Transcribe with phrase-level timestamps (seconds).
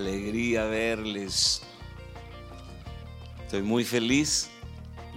[0.00, 1.60] alegría verles.
[3.42, 4.48] Estoy muy feliz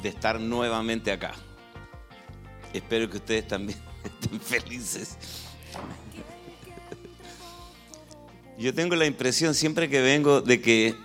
[0.01, 1.33] de estar nuevamente acá.
[2.73, 5.17] Espero que ustedes también estén felices.
[8.57, 10.95] Yo tengo la impresión siempre que vengo de que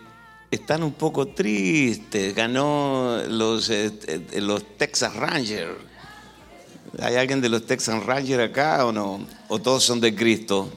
[0.50, 2.34] están un poco tristes.
[2.34, 5.76] Ganó los, eh, eh, los Texas Rangers.
[7.00, 9.24] ¿Hay alguien de los Texas Rangers acá o no?
[9.48, 10.68] ¿O todos son de Cristo?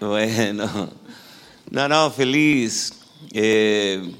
[0.00, 1.03] Bueno,
[1.74, 2.92] no, no, feliz.
[3.32, 4.14] Eh,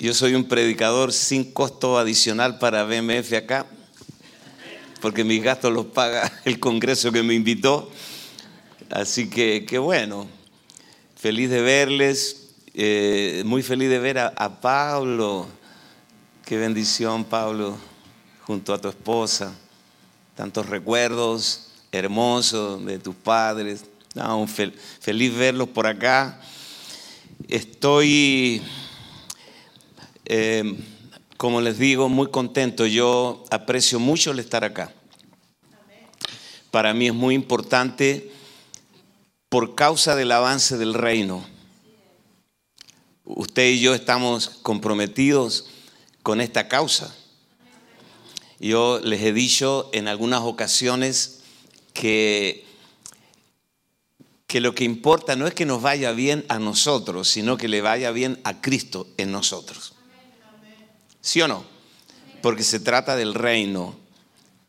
[0.00, 3.66] yo soy un predicador sin costo adicional para BMF acá,
[5.00, 7.88] porque mis gastos los paga el Congreso que me invitó.
[8.90, 10.26] Así que, qué bueno,
[11.14, 15.46] feliz de verles, eh, muy feliz de ver a, a Pablo.
[16.44, 17.78] Qué bendición, Pablo,
[18.42, 19.54] junto a tu esposa.
[20.34, 26.40] Tantos recuerdos hermosos de tus padres no, feliz verlos por acá.
[27.48, 28.62] Estoy,
[30.24, 30.78] eh,
[31.36, 32.86] como les digo, muy contento.
[32.86, 34.92] Yo aprecio mucho el estar acá.
[36.70, 38.32] Para mí es muy importante
[39.48, 41.44] por causa del avance del reino.
[43.24, 45.66] Usted y yo estamos comprometidos
[46.22, 47.14] con esta causa.
[48.60, 51.40] Yo les he dicho en algunas ocasiones
[51.92, 52.64] que
[54.54, 57.80] que lo que importa no es que nos vaya bien a nosotros, sino que le
[57.82, 59.94] vaya bien a Cristo en nosotros.
[61.20, 61.64] ¿Sí o no?
[62.40, 63.96] Porque se trata del reino.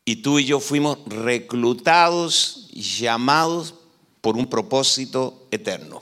[0.03, 3.75] Y tú y yo fuimos reclutados, llamados
[4.21, 6.01] por un propósito eterno.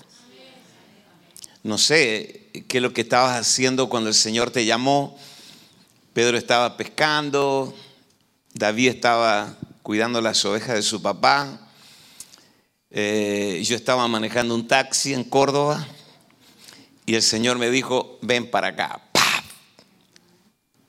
[1.63, 5.19] No sé qué es lo que estabas haciendo cuando el Señor te llamó.
[6.13, 7.75] Pedro estaba pescando,
[8.53, 11.59] David estaba cuidando las ovejas de su papá,
[12.95, 15.87] eh, yo estaba manejando un taxi en Córdoba
[17.07, 19.01] y el Señor me dijo, ven para acá.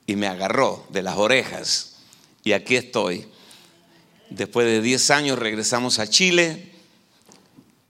[0.05, 1.95] Y me agarró de las orejas.
[2.43, 3.25] Y aquí estoy.
[4.29, 6.71] Después de 10 años regresamos a Chile.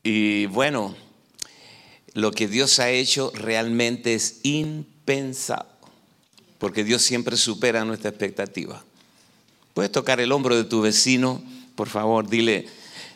[0.02, 0.96] Y bueno,
[2.14, 5.68] lo que Dios ha hecho realmente es impensado.
[6.58, 8.82] Porque Dios siempre supera nuestra expectativa.
[9.74, 11.44] Puedes tocar el hombro de tu vecino,
[11.76, 12.70] por favor, dile,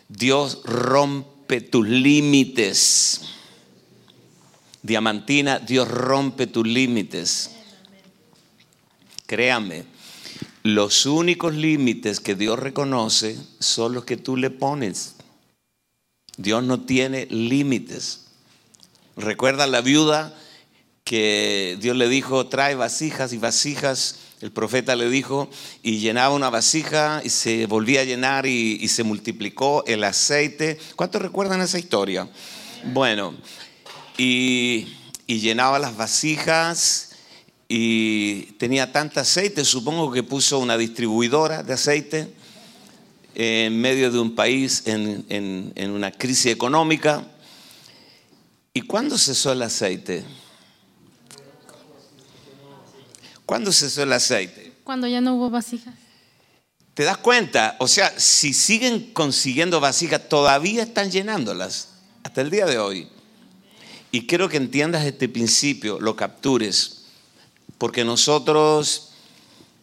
[0.10, 3.22] Dios rompe tus límites.
[4.82, 7.52] Diamantina, Dios rompe tus límites.
[9.28, 9.86] Créame,
[10.64, 15.16] los únicos límites que Dios reconoce son los que tú le pones.
[16.38, 18.26] Dios no tiene límites.
[19.16, 20.36] Recuerda la viuda
[21.04, 25.50] que Dios le dijo, trae vasijas y vasijas el profeta le dijo,
[25.84, 30.80] y llenaba una vasija y se volvía a llenar y, se multiplicó el aceite.
[30.96, 32.30] ¿Cuántos recuerdan esa historia?
[32.94, 33.36] Bueno,
[34.18, 34.88] y,
[35.28, 37.12] y llenaba las vasijas
[37.68, 42.34] y tenía tanta aceite, supongo que puso una distribuidora de aceite
[43.36, 47.28] en medio de un país en, en una crisis económica.
[48.74, 50.24] ¿Y cuándo cesó el aceite?
[53.50, 54.74] ¿Cuándo cesó el aceite?
[54.84, 55.96] Cuando ya no hubo vasijas.
[56.94, 57.78] ¿Te das cuenta?
[57.80, 61.88] O sea, si siguen consiguiendo vasijas, todavía están llenándolas
[62.22, 63.08] hasta el día de hoy.
[64.12, 67.06] Y quiero que entiendas este principio, lo captures,
[67.80, 69.14] porque nosotros,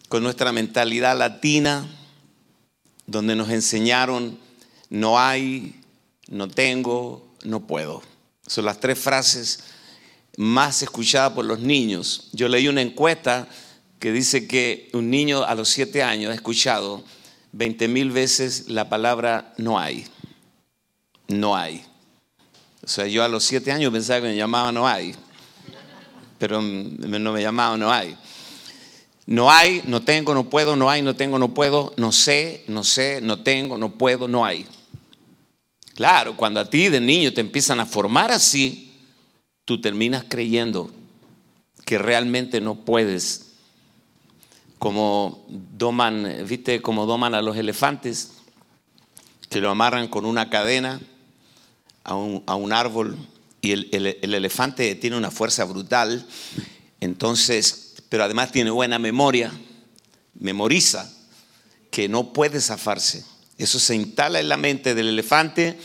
[0.09, 1.89] con nuestra mentalidad latina,
[3.09, 4.39] donde nos enseñaron,
[4.91, 5.83] no hay,
[6.29, 8.01] no tengo, no puedo.
[8.47, 9.59] Son las tres frases
[10.37, 12.29] más escuchada por los niños.
[12.33, 13.49] Yo leí una encuesta
[13.99, 17.03] que dice que un niño a los siete años ha escuchado
[17.53, 20.07] 20 mil veces la palabra no hay.
[21.29, 21.85] No hay.
[22.85, 25.15] O sea, yo a los siete años pensaba que me llamaba no hay,
[26.39, 28.17] pero no me llamaba no hay.
[29.27, 32.85] No hay, no tengo, no puedo, no hay, no tengo, no puedo, no sé, no
[32.85, 34.67] sé, no tengo, no puedo, no hay.
[35.97, 38.86] Claro, cuando a ti de niño te empiezan a formar así,
[39.67, 40.91] tú terminas creyendo
[41.85, 43.43] que realmente no puedes.
[44.79, 46.81] Como doman, ¿viste?
[46.81, 48.33] Como doman a los elefantes,
[49.51, 51.01] que lo amarran con una cadena
[52.05, 53.17] a un, árbol
[53.61, 53.89] y el,
[54.23, 56.25] el elefante tiene una fuerza brutal,
[57.01, 59.51] entonces, pero además tiene buena memoria,
[60.35, 61.13] memoriza
[61.91, 63.25] que no puede zafarse.
[63.59, 65.79] Eso se instala en la mente del elefante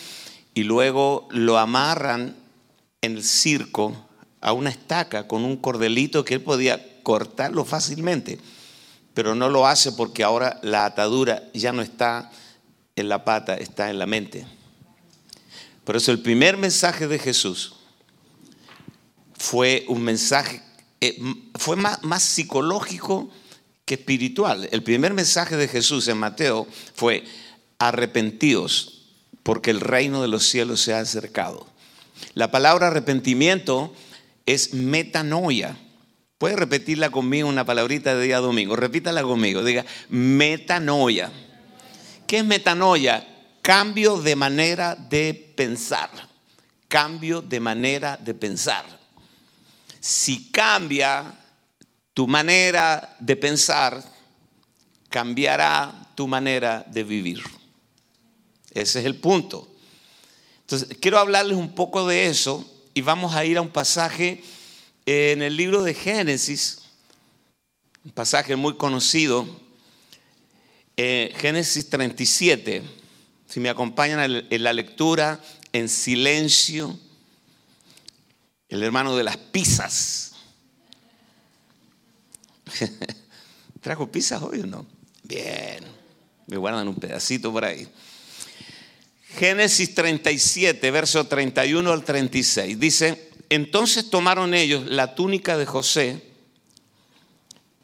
[0.54, 2.41] y luego lo amarran
[3.02, 3.96] en el circo
[4.40, 8.40] a una estaca con un cordelito que él podía cortarlo fácilmente,
[9.14, 12.32] pero no lo hace porque ahora la atadura ya no está
[12.96, 14.46] en la pata, está en la mente.
[15.84, 17.74] Por eso el primer mensaje de Jesús
[19.34, 20.62] fue un mensaje,
[21.02, 21.18] eh,
[21.56, 23.30] fue más, más psicológico
[23.86, 24.70] que espiritual.
[24.72, 27.24] El primer mensaje de Jesús en Mateo fue,
[27.80, 29.08] arrepentidos,
[29.42, 31.71] porque el reino de los cielos se ha acercado.
[32.34, 33.94] La palabra arrepentimiento
[34.46, 35.78] es metanoia.
[36.38, 38.76] Puede repetirla conmigo una palabrita de día domingo.
[38.76, 39.64] Repítala conmigo.
[39.64, 41.32] Diga, metanoia.
[42.26, 43.28] ¿Qué es metanoia?
[43.62, 46.10] Cambio de manera de pensar.
[46.88, 48.86] Cambio de manera de pensar.
[50.00, 51.32] Si cambia
[52.14, 54.04] tu manera de pensar,
[55.10, 57.44] cambiará tu manera de vivir.
[58.72, 59.71] Ese es el punto.
[60.72, 64.42] Entonces, quiero hablarles un poco de eso y vamos a ir a un pasaje
[65.06, 66.84] en el libro de Génesis,
[68.06, 69.46] un pasaje muy conocido,
[70.96, 72.84] eh, Génesis 37.
[73.50, 76.98] Si me acompañan en la lectura en silencio,
[78.70, 80.36] el hermano de las pizzas.
[83.82, 84.86] ¿Trajo pizzas hoy o no?
[85.24, 85.84] Bien,
[86.48, 87.90] me guardan un pedacito por ahí.
[89.38, 92.80] Génesis 37, verso 31 al 36.
[92.80, 96.22] Dice, entonces tomaron ellos la túnica de José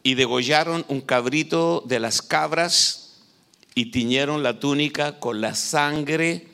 [0.04, 3.24] y degollaron un cabrito de las cabras
[3.76, 6.48] y tiñeron la túnica con la sangre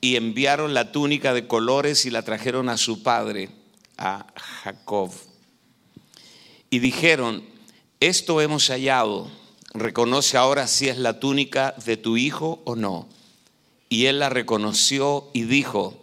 [0.00, 3.50] y enviaron la túnica de colores y la trajeron a su padre,
[3.96, 4.26] a
[4.62, 5.12] Jacob.
[6.70, 7.44] Y dijeron,
[8.00, 9.30] esto hemos hallado,
[9.74, 13.08] reconoce ahora si es la túnica de tu hijo o no.
[13.88, 16.02] Y él la reconoció y dijo,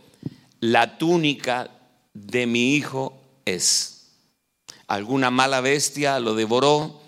[0.59, 1.69] la túnica
[2.13, 4.11] de mi hijo es.
[4.87, 7.01] Alguna mala bestia lo devoró,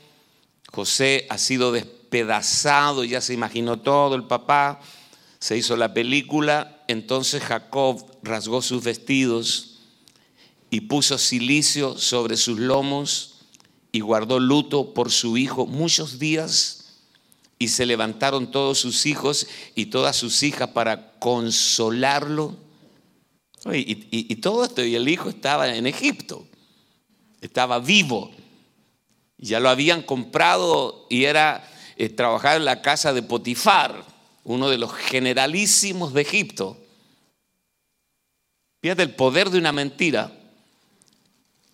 [0.72, 4.82] José ha sido despedazado, ya se imaginó todo el papá,
[5.40, 9.80] se hizo la película, entonces Jacob rasgó sus vestidos
[10.70, 13.36] y puso silicio sobre sus lomos
[13.92, 16.85] y guardó luto por su hijo muchos días
[17.58, 22.58] y se levantaron todos sus hijos y todas sus hijas para consolarlo.
[23.74, 26.46] Y, todo esto, y el hijo estaba en Egipto,
[27.42, 28.32] estaba vivo.
[29.38, 31.68] Ya lo habían comprado y era
[31.98, 34.06] eh, trabajar en la casa de Potifar,
[34.44, 36.78] uno de los generalísimos de Egipto.
[38.82, 40.32] Fíjate el poder de una mentira.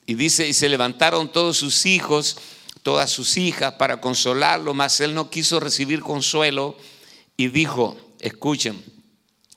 [0.05, 2.37] Y dice, y se levantaron todos sus hijos
[2.83, 6.77] todas sus hijas para consolarlo, mas él no quiso recibir consuelo
[7.37, 8.83] y dijo, escuchen,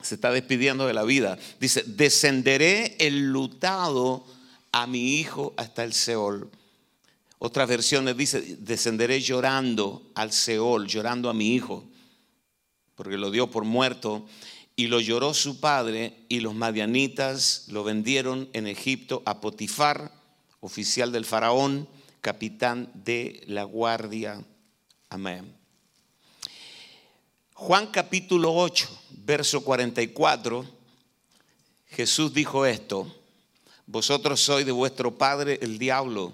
[0.01, 4.25] se está despidiendo de la vida, dice, descenderé el lutado
[4.71, 6.49] a mi hijo hasta el Seol.
[7.39, 11.83] Otras versiones dice, descenderé llorando al Seol, llorando a mi hijo,
[12.95, 14.25] porque lo dio por muerto.
[14.77, 20.11] Y lo lloró su padre y los madianitas lo vendieron en Egipto a Potifar,
[20.59, 21.87] oficial del faraón,
[22.25, 24.43] capitán de la guardia.
[25.11, 25.55] Amén.
[27.53, 28.89] Juan capítulo 8,
[29.23, 30.65] verso 44,
[31.85, 33.15] Jesús dijo esto,
[33.85, 36.33] vosotros sois de vuestro padre el diablo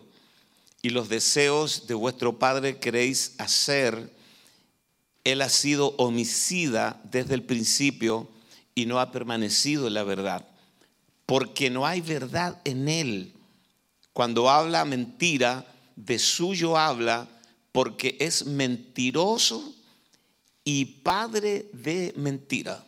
[0.82, 4.16] y los deseos de vuestro padre queréis hacer.
[5.26, 8.30] Él ha sido homicida desde el principio
[8.76, 10.48] y no ha permanecido en la verdad,
[11.26, 13.34] porque no hay verdad en él.
[14.14, 15.68] Cuando habla mentira,
[16.06, 17.28] de suyo habla
[17.72, 19.76] porque es mentiroso
[20.64, 22.86] y padre de mentira.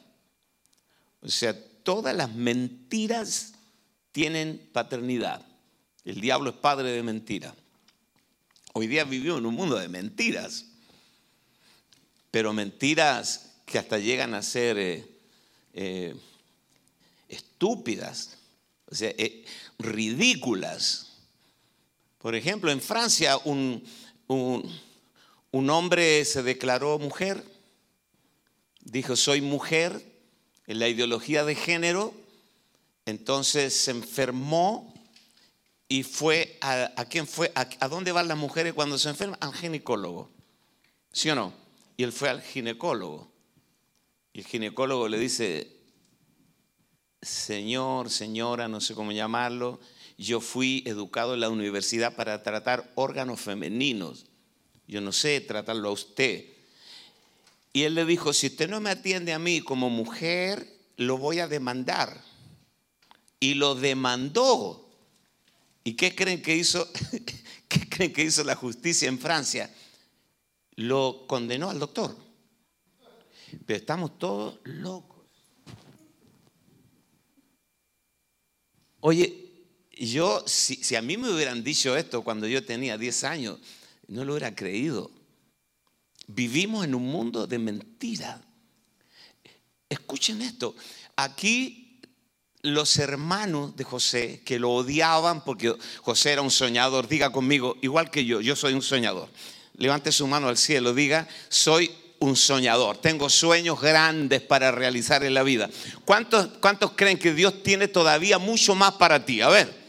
[1.21, 3.53] O sea, todas las mentiras
[4.11, 5.45] tienen paternidad.
[6.03, 7.55] El diablo es padre de mentira.
[8.73, 10.65] Hoy día vivimos en un mundo de mentiras,
[12.31, 15.07] pero mentiras que hasta llegan a ser eh,
[15.73, 16.15] eh,
[17.29, 18.37] estúpidas,
[18.89, 19.45] o sea, eh,
[19.77, 21.12] ridículas.
[22.23, 23.83] Por ejemplo, en Francia un,
[24.27, 27.43] un, hombre se declaró mujer,
[28.79, 30.01] dijo soy mujer
[30.65, 32.13] en la ideología de género,
[33.05, 34.93] entonces se enfermó
[35.89, 39.37] y fue a, a quién fue, a, a, dónde van las mujeres cuando se enferman,
[39.41, 40.29] al ginecólogo,
[41.11, 41.53] ¿sí o no?
[41.97, 43.29] Y él fue al ginecólogo.
[44.31, 45.75] Y el ginecólogo le dice,
[47.21, 49.81] señor, señora, no sé cómo llamarlo,
[50.17, 54.25] yo fui educado en la universidad para tratar órganos femeninos.
[54.87, 56.45] Yo no sé tratarlo a usted.
[57.71, 60.67] Y él le dijo, si usted no me atiende a mí como mujer,
[60.97, 62.23] lo voy a demandar.
[63.39, 64.87] Y lo demandó.
[65.83, 66.87] ¿Y qué creen que hizo?
[67.67, 69.73] ¿Qué creen que hizo la justicia en Francia?
[70.75, 72.15] Lo condenó al doctor.
[73.65, 75.13] Pero estamos todos locos.
[78.99, 79.42] Oye,
[79.97, 83.59] yo, si, a mí me hubieran dicho esto cuando yo tenía 10 años,
[84.07, 85.11] no lo hubiera creído.
[86.27, 88.41] Vivimos en un mundo de mentira.
[89.89, 90.75] Escuchen esto.
[91.15, 91.99] Aquí
[92.61, 98.09] los hermanos de José, que lo odiaban porque José era un soñador, diga conmigo, igual
[98.09, 99.29] que yo, yo soy un soñador.
[99.75, 105.33] Levante su mano al cielo, diga, soy un soñador, tengo sueños grandes para realizar en
[105.33, 105.69] la vida.
[106.05, 109.41] ¿Cuántos, ¿Cuántos creen que Dios tiene todavía mucho más para ti?
[109.41, 109.82] A ver,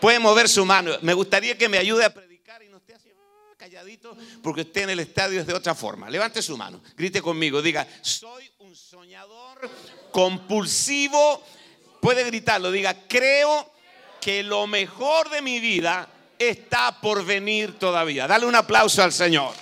[0.00, 0.92] puede mover su mano.
[1.02, 4.82] Me gustaría que me ayude a predicar y no esté así ah, calladito porque usted
[4.82, 6.08] en el estadio es de otra forma.
[6.10, 9.70] Levante su mano, grite conmigo, diga, soy un soñador
[10.10, 11.44] compulsivo.
[12.00, 13.70] Puede gritarlo, diga, creo
[14.20, 18.26] que lo mejor de mi vida está por venir todavía.
[18.26, 19.54] Dale un aplauso al Señor.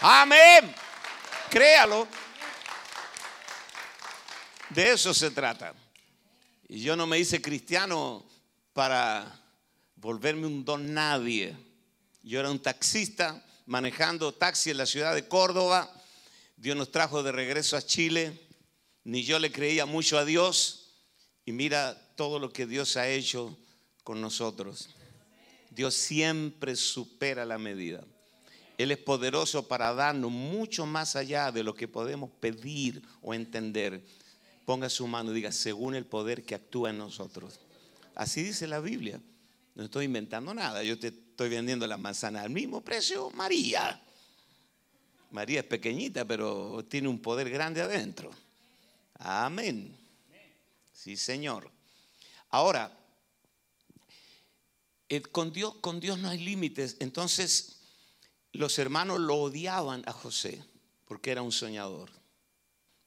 [0.00, 0.74] Amén.
[1.50, 2.06] Créalo.
[4.70, 5.72] De eso se trata.
[6.68, 8.24] Y yo no me hice cristiano
[8.72, 9.40] para
[9.96, 11.56] volverme un don nadie.
[12.22, 15.92] Yo era un taxista manejando taxi en la ciudad de Córdoba.
[16.56, 18.40] Dios nos trajo de regreso a Chile.
[19.04, 20.94] Ni yo le creía mucho a Dios.
[21.44, 23.56] Y mira todo lo que Dios ha hecho
[24.02, 24.90] con nosotros.
[25.70, 28.02] Dios siempre supera la medida.
[28.76, 34.04] Él es poderoso para darnos mucho más allá de lo que podemos pedir o entender.
[34.66, 37.60] Ponga su mano y diga, según el poder que actúa en nosotros.
[38.16, 39.20] Así dice la Biblia.
[39.76, 40.82] No estoy inventando nada.
[40.82, 44.02] Yo te estoy vendiendo la manzana al mismo precio, María.
[45.30, 48.30] María es pequeñita, pero tiene un poder grande adentro.
[49.14, 49.96] Amén.
[50.92, 51.70] Sí, Señor.
[52.50, 52.90] Ahora,
[55.08, 56.96] eh, con, Dios, con Dios no hay límites.
[56.98, 57.76] Entonces,
[58.52, 60.64] los hermanos lo odiaban a José
[61.04, 62.10] porque era un soñador.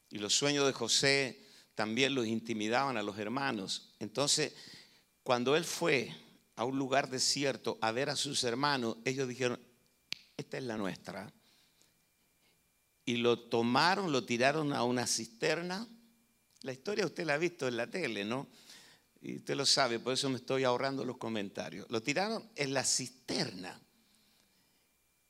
[0.10, 1.49] Y los sueños de José
[1.80, 3.94] también los intimidaban a los hermanos.
[4.00, 4.52] Entonces,
[5.24, 6.14] cuando él fue
[6.58, 9.58] a un lugar desierto a ver a sus hermanos, ellos dijeron,
[10.36, 11.32] esta es la nuestra.
[13.06, 15.88] Y lo tomaron, lo tiraron a una cisterna.
[16.64, 18.50] La historia usted la ha visto en la tele, ¿no?
[19.22, 21.90] Y usted lo sabe, por eso me estoy ahorrando los comentarios.
[21.90, 23.80] Lo tiraron en la cisterna.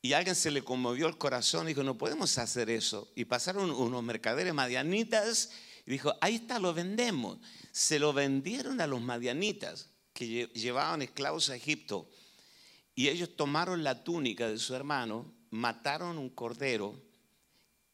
[0.02, 3.08] Y alguien se le conmovió el corazón y dijo, no podemos hacer eso.
[3.14, 5.50] Y pasaron unos mercaderes madianitas
[5.92, 7.38] dijo, ahí está, lo vendemos.
[7.72, 12.08] Se lo vendieron a los madianitas que llevaban esclavos a Egipto.
[12.94, 17.00] Y ellos tomaron la túnica de su hermano, mataron un cordero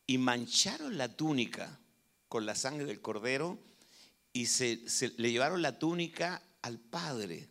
[0.07, 1.79] y mancharon la túnica
[2.29, 3.59] con la sangre del cordero
[4.33, 4.83] y se,
[5.17, 7.49] le llevaron la túnica al padre.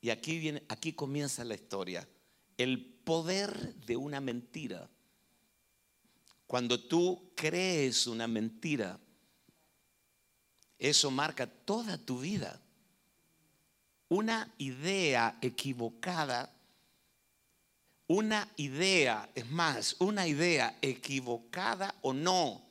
[0.00, 2.08] Y aquí, viene, aquí comienza la historia.
[2.56, 4.90] El poder de una mentira.
[6.46, 8.98] Cuando tú crees una mentira,
[10.82, 12.60] eso marca toda tu vida.
[14.08, 16.52] Una idea equivocada,
[18.08, 22.62] una idea, es más, una idea equivocada o no,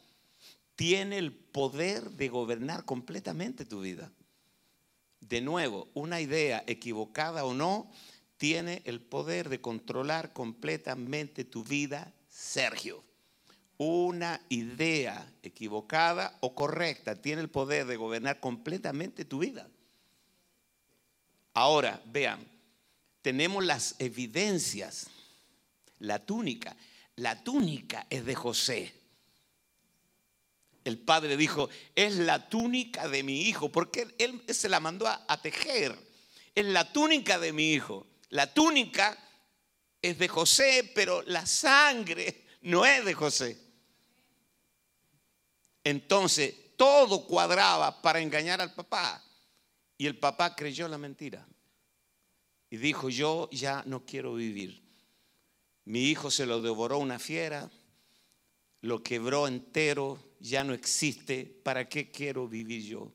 [0.75, 4.12] tiene el poder de gobernar completamente tu vida.
[5.22, 7.89] De nuevo, una idea equivocada o no
[8.36, 13.06] tiene el poder de controlar completamente tu vida, Sergio.
[13.84, 19.68] Una idea equivocada o correcta tiene el poder de gobernar completamente tu vida.
[21.56, 22.46] Ahora, vean,
[23.24, 25.08] tenemos las evidencias.
[25.98, 26.76] La túnica.
[27.16, 29.02] La túnica es de José
[30.84, 35.42] el padre dijo, es la túnica de mi hijo, porque él, se la mandó a,
[35.42, 35.96] tejer.
[36.56, 38.08] Es la túnica de mi hijo.
[38.30, 39.18] La túnica
[40.02, 43.58] es de José, pero la sangre no es de José.
[45.84, 49.24] Entonces, todo cuadraba para engañar al papá.
[49.98, 51.48] Y el papá creyó la mentira.
[52.70, 54.82] Y dijo, yo ya no quiero vivir.
[55.86, 57.70] Mi hijo se lo devoró una fiera,
[58.82, 63.12] lo quebró entero, ya no existe, ¿para qué quiero vivir yo?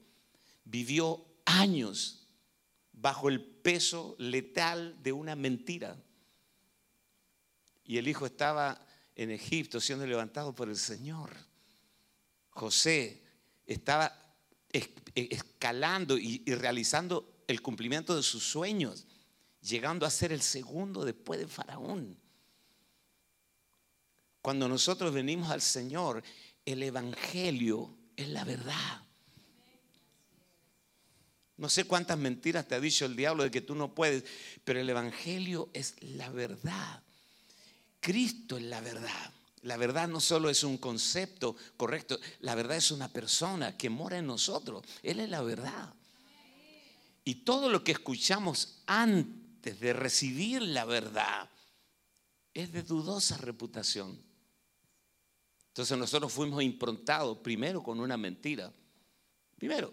[0.64, 2.28] Vivió años
[2.92, 5.96] bajo el peso letal de una mentira.
[7.84, 8.80] Y el hijo estaba
[9.14, 11.30] en Egipto siendo levantado por el Señor.
[12.56, 13.22] José
[13.66, 14.18] estaba
[15.14, 19.06] escalando y, realizando el cumplimiento de sus sueños,
[19.60, 22.18] llegando a ser el segundo después de Faraón.
[24.40, 26.22] Cuando nosotros venimos al Señor,
[26.64, 29.02] el Evangelio es la verdad.
[31.58, 34.24] No sé cuántas mentiras te ha dicho el diablo de que tú no puedes,
[34.64, 37.02] pero el Evangelio es la verdad.
[38.00, 39.35] Cristo es la verdad.
[39.66, 44.16] La verdad no solo es un concepto correcto, la verdad es una persona que mora
[44.16, 44.84] en nosotros.
[45.02, 45.92] Él es la verdad.
[47.24, 51.50] Y todo lo que escuchamos antes de recibir la verdad
[52.54, 54.16] es de dudosa reputación.
[55.66, 58.72] Entonces nosotros fuimos improntados primero con una mentira.
[59.56, 59.92] Primero,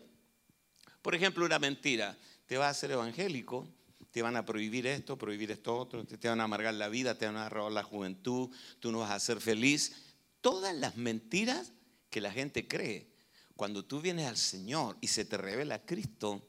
[1.01, 2.15] por ejemplo, una mentira.
[2.45, 3.67] Te vas a hacer evangélico,
[4.13, 7.25] te van a prohibir esto, prohibir esto otro, te van a amargar la vida, te
[7.25, 9.91] van a robar la juventud, tú no vas a ser feliz.
[10.39, 11.73] Todas las mentiras
[12.11, 13.09] que la gente cree.
[13.55, 16.47] Cuando tú vienes al Señor y se te revela Cristo,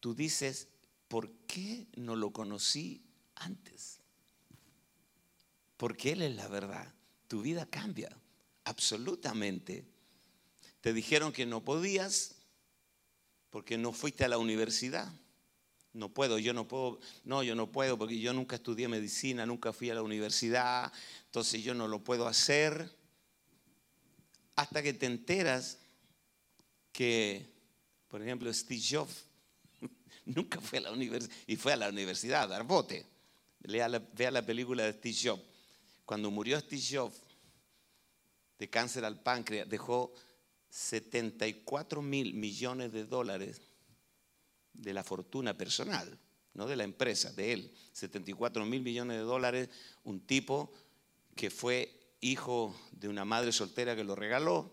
[0.00, 0.68] tú dices,
[1.06, 3.02] ¿por qué no lo conocí
[3.34, 4.00] antes?
[5.76, 6.90] Porque Él es la verdad.
[7.28, 8.16] Tu vida cambia,
[8.64, 9.84] absolutamente.
[10.80, 12.36] Te dijeron que no podías
[13.50, 15.12] porque no fuiste a la universidad.
[15.94, 19.72] No puedo, yo no puedo, no, yo no puedo porque yo nunca estudié medicina, nunca
[19.72, 20.92] fui a la universidad,
[21.26, 22.90] entonces yo no lo puedo hacer.
[24.56, 25.78] Hasta que te enteras
[26.90, 27.48] que,
[28.08, 29.24] por ejemplo, Steve Jobs
[30.24, 33.06] nunca fue a la universidad y fue a la universidad a dar bote.
[33.62, 35.42] Lea vea la película de Steve Jobs.
[36.04, 37.20] Cuando murió Steve Jobs
[38.58, 40.12] de cáncer al páncreas, dejó
[40.70, 43.62] 74 mil millones de dólares
[44.74, 46.18] de la fortuna personal,
[46.52, 47.74] no de la empresa, de él.
[47.92, 49.68] 74 mil millones de dólares,
[50.04, 50.72] un tipo
[51.34, 54.70] que fue hijo de una madre soltera que lo regaló,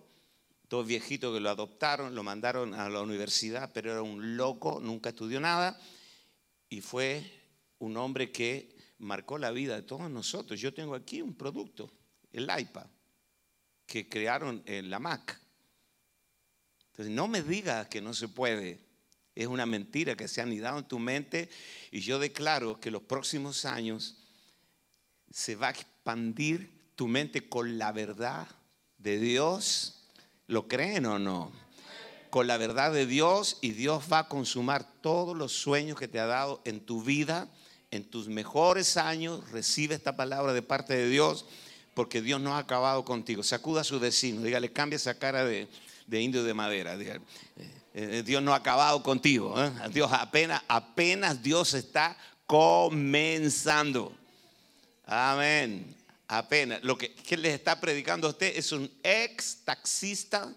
[0.70, 5.10] dos viejitos que lo adoptaron, lo mandaron a la universidad, pero era un loco, nunca
[5.10, 5.79] estudió nada,
[6.70, 7.29] y fue
[7.79, 10.60] un hombre que marcó la vida de todos nosotros.
[10.60, 11.91] Yo tengo aquí un producto,
[12.31, 12.86] el iPad,
[13.86, 15.41] que crearon en la Mac.
[16.91, 18.91] Entonces, no me digas que no se puede.
[19.36, 21.50] Es una mentira que se ha anidado en tu mente
[21.92, 24.18] y yo declaro que los próximos años
[25.32, 28.48] se va a expandir tu mente con la verdad
[28.98, 30.03] de Dios.
[30.48, 31.51] ¿Lo creen o no?
[32.29, 36.20] Con la verdad de Dios y Dios va a consumar todos los sueños que te
[36.20, 37.50] ha dado en tu vida
[37.92, 41.46] en tus mejores años, recibe esta palabra de parte de Dios,
[41.94, 43.44] porque Dios no ha acabado contigo.
[43.44, 45.68] Sacuda a su vecino, dígale, cambia esa cara de,
[46.20, 46.96] indio de madera.
[46.96, 47.20] Eh,
[47.94, 49.56] eh, Dios no ha acabado contigo.
[49.64, 49.72] ¿eh?
[49.94, 54.14] Dios apenas, apenas Dios está comenzando.
[55.06, 55.96] Amén.
[56.28, 56.84] Apenas.
[56.84, 60.54] Lo que, que les está predicando a usted es un ex taxista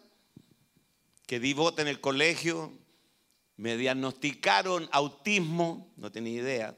[1.26, 2.72] que di voto en el colegio,
[3.56, 6.76] me diagnosticaron autismo, no tenía idea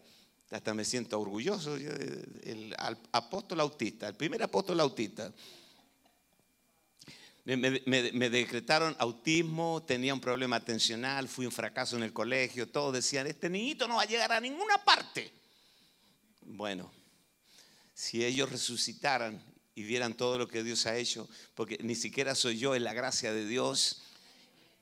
[0.50, 2.74] hasta me siento orgulloso, el,
[3.12, 5.32] apóstol autista, el primer apóstol autista.
[7.46, 13.28] Me, decretaron autismo, tenía un problema atencional, fui un fracaso en el colegio, todos decían,
[13.28, 15.30] este niñito no va a llegar a ninguna parte.
[16.40, 16.90] Bueno,
[17.94, 19.40] si ellos resucitaran
[19.76, 22.94] y vieran todo lo que Dios ha hecho, porque ni siquiera soy yo, es la
[22.94, 24.02] gracia de Dios,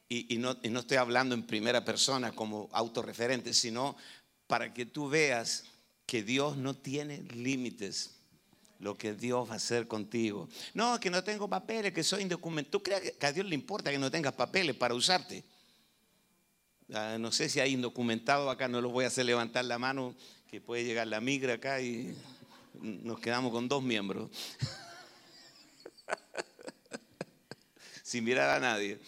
[0.09, 3.95] y, no, y no estoy hablando en primera persona como autorreferente, sino
[4.47, 5.65] para que tú veas
[6.07, 8.15] que Dios no tiene límites
[8.79, 10.49] lo que Dios va a hacer contigo.
[10.75, 12.71] No, que no tengo papeles, que soy indocumentado.
[12.71, 15.45] ¿Tú crees que a Dios le importa que no tengas papeles para usarte?
[16.93, 20.15] Ah, no sé si hay indocumentado acá, no los voy a hacer levantar la mano,
[20.51, 22.15] que puede llegar la migra acá y
[22.81, 24.31] nos quedamos con dos miembros.
[28.03, 29.01] Sin mirar a nadie.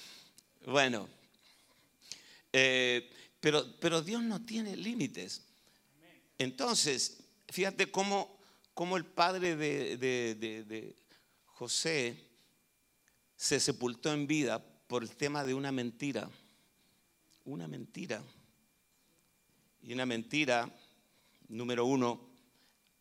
[0.64, 1.08] Bueno,
[2.52, 5.42] eh, pero, Dios no tiene límites.
[6.38, 8.35] Entonces, fíjate cómo,
[8.96, 10.96] el padre de, de
[11.46, 12.26] José
[13.36, 16.30] se sepultó en vida por el tema de una mentira.
[17.44, 18.22] Una mentira.
[19.82, 20.70] Y una mentira,
[21.48, 22.28] número uno,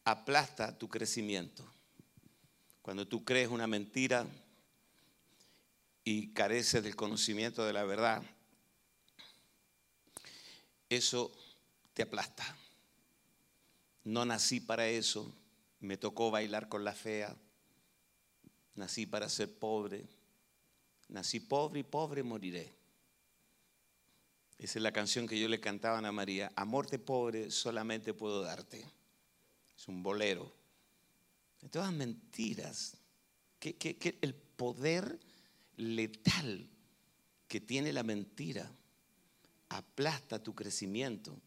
[0.03, 1.65] aplasta tu crecimiento.
[2.81, 4.27] Cuando tú crees una mentira
[6.03, 8.21] y careces del conocimiento de la verdad,
[10.89, 11.31] eso
[11.93, 12.55] te aplasta.
[14.03, 15.33] No nací para eso,
[15.79, 17.35] me tocó bailar con la fea,
[18.75, 20.07] nací para ser pobre,
[21.09, 22.73] nací pobre y pobre moriré.
[24.57, 28.41] Esa es la canción que yo le cantaba a María, amor de pobre solamente puedo
[28.41, 28.85] darte.
[29.75, 30.53] Es un bolero.
[31.61, 32.97] De todas mentiras,
[33.59, 35.19] que, que el poder
[35.77, 36.69] letal
[37.47, 38.71] que tiene la mentira
[39.69, 41.39] aplasta tu crecimiento.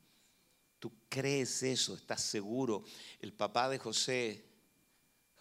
[0.78, 2.84] Tú crees eso, estás seguro.
[3.20, 4.44] El papá de José,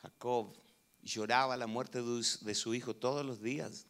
[0.02, 0.58] Jacob,
[1.02, 3.86] lloraba la muerte de su hijo todos los días.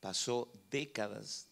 [0.00, 1.48] Pasó décadas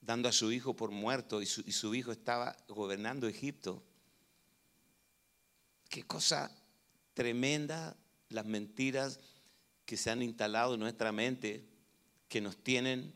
[0.00, 3.82] dando a su hijo por muerto y su, hijo estaba gobernando Egipto.
[5.88, 6.50] Qué cosa
[7.14, 7.96] tremenda
[8.28, 9.20] las mentiras
[9.84, 11.68] que se han instalado en nuestra mente,
[12.28, 13.12] que nos tienen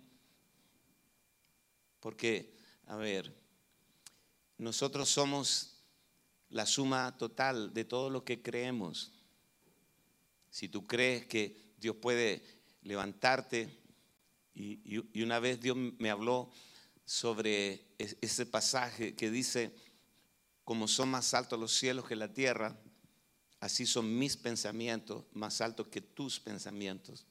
[2.04, 2.52] porque,
[2.86, 3.34] a ver,
[4.58, 5.74] nosotros somos
[6.50, 9.12] la suma total de todo lo que creemos.
[10.50, 12.44] Si tú crees que Dios puede
[12.82, 13.82] levantarte,
[14.54, 16.50] y, una vez Dios me habló
[17.04, 19.74] sobre ese pasaje que dice,
[20.64, 22.78] como son más altos los cielos que la tierra,
[23.58, 27.26] así son mis pensamientos más altos que tus pensamientos.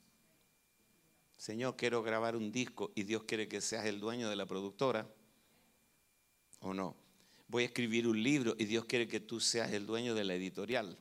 [1.37, 5.09] Señor, quiero grabar un disco y Dios quiere que seas el dueño de la productora.
[6.59, 7.02] ¿O no?
[7.47, 10.35] Voy a escribir un libro y Dios quiere que tú seas el dueño de la
[10.35, 10.97] editorial.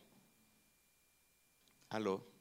[1.88, 2.32] Aló.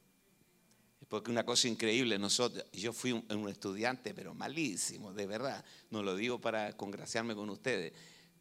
[1.12, 5.66] Porque una cosa increíble, nosotros, yo fui un, estudiante, pero malísimo, de verdad.
[5.90, 7.92] No lo digo para congraciarme con ustedes,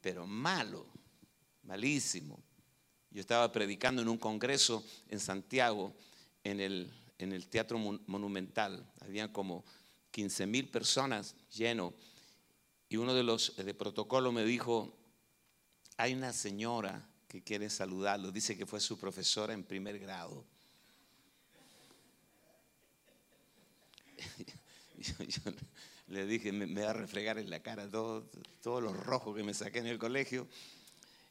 [0.01, 0.87] pero malo,
[1.65, 2.41] malísimo.
[3.11, 5.93] Yo estaba predicando en un congreso en Santiago,
[6.45, 8.89] en el, en el Teatro Monumental.
[9.01, 9.65] Habían como
[10.13, 11.93] 15 mil personas lleno.
[12.89, 14.97] Y uno de los de protocolo me dijo,
[16.01, 18.33] hay una señora que quiere saludarlo.
[18.33, 20.47] Dice que fue su profesora en primer grado.
[24.97, 25.53] yo,
[26.09, 28.25] le dije, me, va a refregar en la cara todos
[28.63, 30.49] todo los rojos que me saqué en el colegio.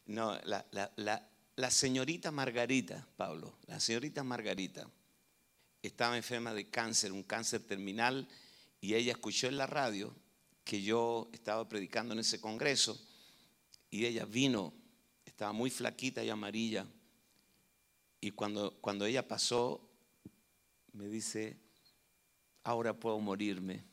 [0.05, 0.63] No, la,
[1.55, 4.87] la, señorita Margarita, Pablo, la señorita Margarita
[5.81, 8.27] estaba enferma de cáncer, un cáncer terminal,
[8.81, 10.15] y ella escuchó en la radio
[10.63, 12.99] que yo estaba predicando en ese congreso,
[13.89, 14.73] y ella vino,
[15.25, 16.87] estaba muy flaquita y amarilla,
[18.21, 19.81] y cuando, cuando ella pasó,
[20.93, 21.57] me dice,
[22.63, 23.83] ahora puedo morirme,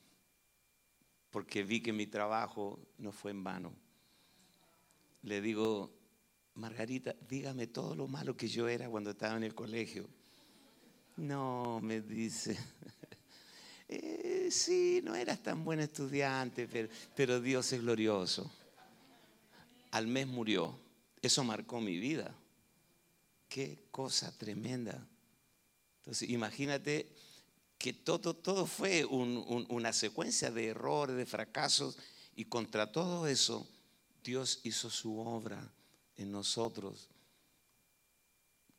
[1.31, 3.73] porque vi que mi trabajo no fue en vano.
[5.23, 5.93] Le digo,
[6.55, 10.09] Margarita, dígame todo lo malo que yo era cuando estaba en el colegio.
[11.17, 12.57] No, me dice,
[13.89, 18.51] eh, sí, no eras tan buen estudiante, pero, pero Dios es glorioso.
[19.91, 20.79] Al mes murió.
[21.23, 22.35] Eso marcó mi vida.
[23.49, 25.07] Qué cosa tremenda.
[25.99, 27.13] Entonces, imagínate
[27.79, 31.99] que todo, todo fue una secuencia de errores, de fracasos,
[32.35, 33.67] y contra todo eso
[34.23, 35.73] Dios hizo su obra
[36.17, 37.09] en nosotros.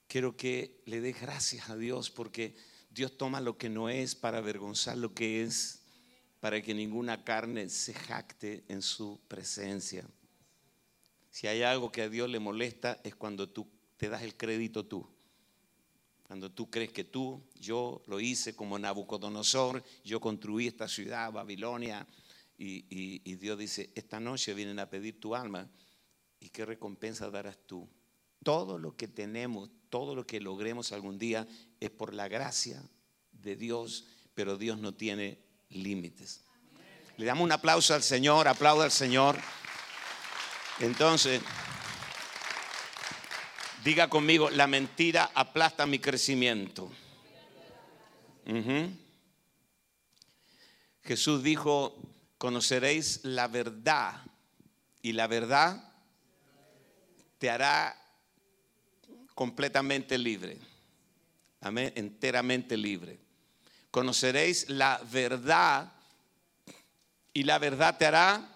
[0.07, 2.55] Quiero que le dé gracias a Dios porque
[2.89, 5.81] Dios toma lo que no es para avergonzar lo que es,
[6.39, 10.07] para que ninguna carne se jacte en su presencia.
[11.37, 14.87] Si hay algo que a Dios le molesta es cuando tú te das el crédito
[14.87, 15.07] tú.
[16.23, 22.07] Cuando tú crees que tú, yo lo hice como Nabucodonosor, yo construí esta ciudad, Babilonia,
[22.57, 25.69] y, Dios dice, esta noche vienen a pedir tu alma,
[26.39, 27.87] ¿y qué recompensa darás tú?
[28.43, 31.47] Todo lo que tenemos, todo lo que logremos algún día
[31.79, 32.81] es por la gracia
[33.31, 35.37] de Dios, pero Dios no tiene
[35.69, 36.41] límites.
[37.17, 39.37] Le damos un aplauso al Señor, aplauda al Señor.
[40.79, 41.41] Entonces...
[43.87, 46.91] Diga conmigo, la mentira aplasta mi crecimiento.
[51.03, 51.97] Jesús dijo,
[52.37, 54.23] conoceréis la verdad
[55.01, 55.93] y la verdad
[57.37, 57.95] te hará
[59.33, 60.57] completamente libre.
[61.61, 63.17] Amén, enteramente libre.
[63.89, 65.93] Conoceréis la verdad
[67.33, 68.49] y la verdad te hará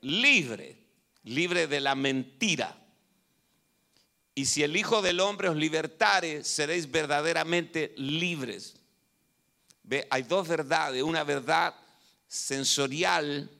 [0.00, 0.79] libre, libre
[1.22, 2.76] de la mentira.
[4.34, 8.76] Y si el Hijo del Hombre os libertare, seréis verdaderamente libres.
[10.08, 11.02] Hay dos verdades.
[11.02, 11.74] Una verdad
[12.26, 13.50] sensorial,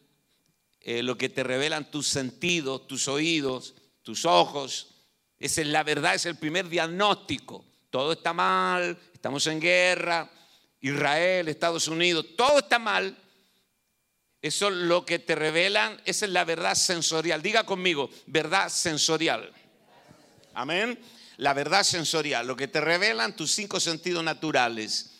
[0.80, 4.94] eh, lo que te revelan tus sentidos, tus oídos, tus ojos.
[5.38, 7.64] Esa es la verdad, es el primer diagnóstico.
[7.90, 10.30] Todo está mal, estamos en guerra,
[10.80, 13.16] Israel, Estados Unidos, todo está mal.
[14.42, 17.42] Eso lo que te revelan, esa es la verdad sensorial.
[17.42, 19.53] Diga conmigo, verdad sensorial.
[20.55, 20.98] Amén.
[21.37, 25.11] La verdad sensorial, lo que te revelan tus cinco sentidos naturales.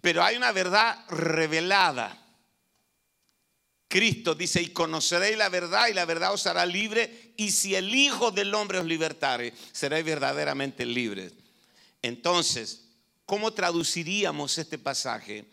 [0.00, 2.18] Pero hay una verdad revelada.
[3.88, 7.94] Cristo dice, y conoceréis la verdad y la verdad os hará libre, y si el
[7.94, 11.34] Hijo del Hombre os libertare, seréis verdaderamente libres.
[12.00, 12.88] Entonces,
[13.26, 15.44] ¿cómo traduciríamos este pasaje?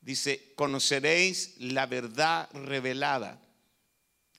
[0.00, 3.40] Dice, conoceréis la verdad revelada,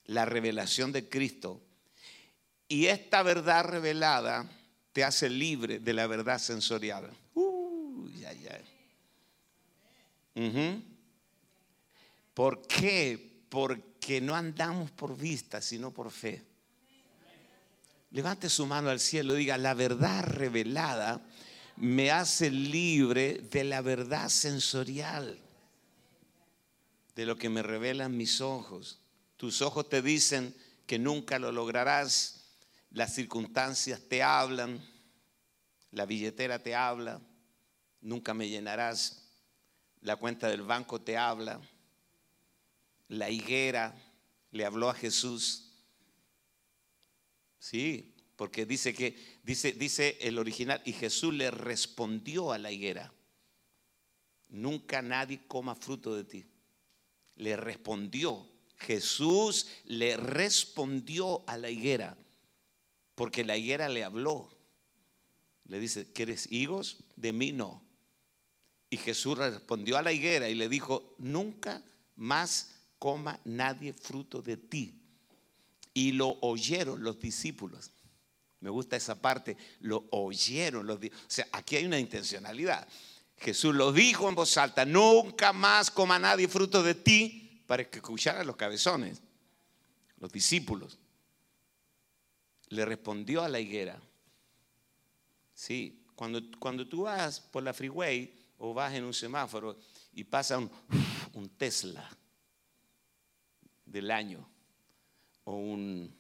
[0.06, 1.62] la revelación de Cristo
[2.68, 4.50] y esta verdad revelada
[4.94, 7.10] te hace libre de la verdad sensorial.
[7.34, 8.10] Uh,
[12.34, 13.44] ¿Por qué?
[13.50, 16.42] Porque no andamos por vista, sino por fe.
[18.12, 21.22] Levante su mano al cielo y diga, la verdad revelada
[21.76, 25.38] me hace libre de la verdad sensorial,
[27.16, 29.00] de lo que me revelan mis ojos.
[29.38, 30.56] Tus ojos te dicen,
[30.92, 32.44] que nunca lo lograrás,
[32.90, 34.86] las circunstancias te hablan,
[35.92, 37.22] la billetera te habla,
[38.02, 39.30] nunca me llenarás,
[40.02, 41.62] la cuenta del banco te habla,
[43.08, 43.96] la higuera
[44.52, 45.72] le habló a Jesús.
[47.58, 53.14] Sí, porque dice que, dice, dice el original, y Jesús le respondió a la higuera,
[54.50, 56.51] nunca nadie coma fruto de ti.
[57.36, 62.18] Le respondió, Jesús le respondió a la higuera,
[63.16, 64.50] porque la higuera le habló.
[65.66, 67.04] Le dice, ¿quieres higos?
[67.16, 67.82] De mí no.
[68.90, 71.82] Y Jesús respondió a la higuera y le dijo, nunca
[72.18, 75.00] más coma nadie fruto de ti.
[75.94, 77.92] Y lo oyeron los discípulos.
[78.60, 82.88] Me gusta esa parte, lo oyeron los O sea, aquí hay una intencionalidad.
[83.42, 87.98] Jesús lo dijo en voz alta, nunca más coma nadie fruto de ti para que
[87.98, 89.20] escucharan los cabezones,
[90.20, 91.00] los discípulos.
[92.68, 94.00] Le respondió a la higuera.
[95.56, 99.76] Sí, cuando, cuando tú vas por la freeway o vas en un semáforo
[100.14, 100.70] y pasa un,
[101.34, 102.08] un Tesla
[103.86, 104.48] del año
[105.46, 106.16] o un,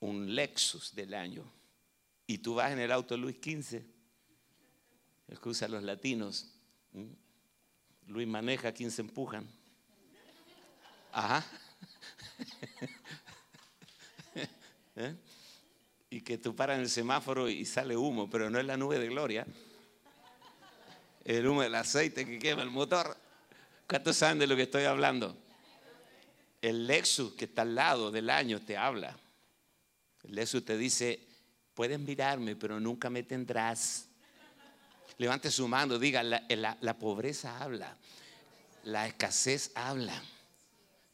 [0.00, 1.50] un Lexus del año
[2.26, 3.82] y tú vas en el auto Luis XV,
[5.30, 6.50] el que usa los latinos,
[8.08, 9.48] Luis maneja, 15 empujan.
[11.12, 11.46] Ajá.
[14.96, 15.14] ¿Eh?
[16.10, 18.98] Y que tú paras en el semáforo y sale humo, pero no es la nube
[18.98, 19.46] de gloria.
[21.24, 23.16] El humo del aceite que quema el motor.
[23.88, 25.36] ¿Cuántos saben de lo que estoy hablando?
[26.60, 29.16] El Lexus que está al lado del año te habla.
[30.24, 31.24] El Lexus te dice,
[31.72, 34.09] puedes mirarme, pero nunca me tendrás.
[35.20, 37.94] Levante su mano, diga, la, pobreza habla,
[38.84, 40.14] la escasez habla.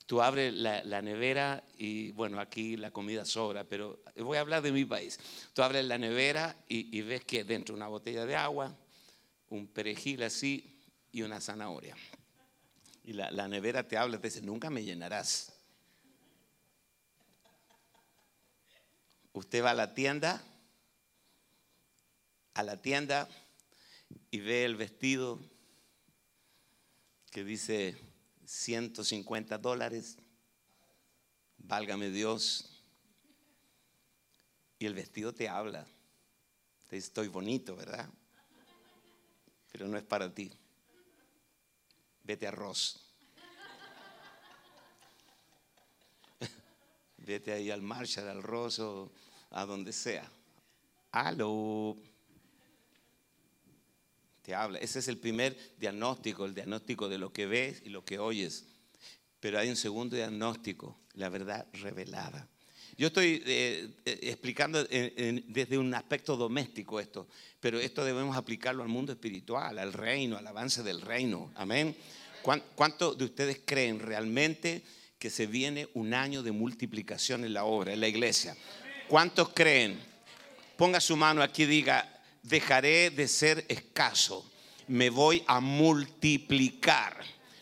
[0.07, 4.71] Tú abres la, nevera y bueno, aquí la comida sobra, pero voy a hablar de
[4.71, 5.19] mi país.
[5.53, 8.73] Tú abres la nevera y, ves que dentro una botella de agua,
[9.49, 10.79] un perejil así
[11.11, 11.97] y una zanahoria.
[13.03, 15.53] Y la, la nevera te habla, te dice, nunca me llenarás.
[19.33, 20.45] Usted va a la tienda
[22.55, 23.29] a la tienda
[24.37, 25.41] y ve el vestido
[27.31, 27.97] que dice
[28.45, 30.19] 150 dólares,
[31.57, 32.85] válgame Dios,
[34.79, 35.87] y el vestido te habla,
[36.87, 38.11] te dice, estoy bonito, ¿verdad?
[39.73, 40.53] Pero no es para ti.
[42.23, 43.11] Vete a Ross.
[47.17, 49.11] Vete ahí al Marshall, al Ross o
[49.53, 50.31] a donde sea.
[51.11, 51.97] Aló
[54.47, 54.79] te habla.
[54.79, 58.65] Ese es el primer diagnóstico, el diagnóstico de lo que ves y lo que oyes.
[59.41, 62.49] Pero hay un segundo diagnóstico, la verdad revelada.
[62.97, 67.27] Yo estoy eh, eh, explicando desde un aspecto doméstico esto,
[67.59, 71.51] pero esto debemos aplicarlo al mundo espiritual, al reino, al avance del reino.
[71.57, 71.97] Amén.
[72.77, 74.85] ¿Cuántos de ustedes creen realmente
[75.19, 78.57] que se viene un año de multiplicación en la obra, en la iglesia?
[79.09, 79.99] ¿Cuántos creen?
[80.77, 82.16] Ponga su mano aquí y diga,
[82.49, 84.45] dejaré de ser escaso,
[84.89, 87.17] me voy a multiplicar.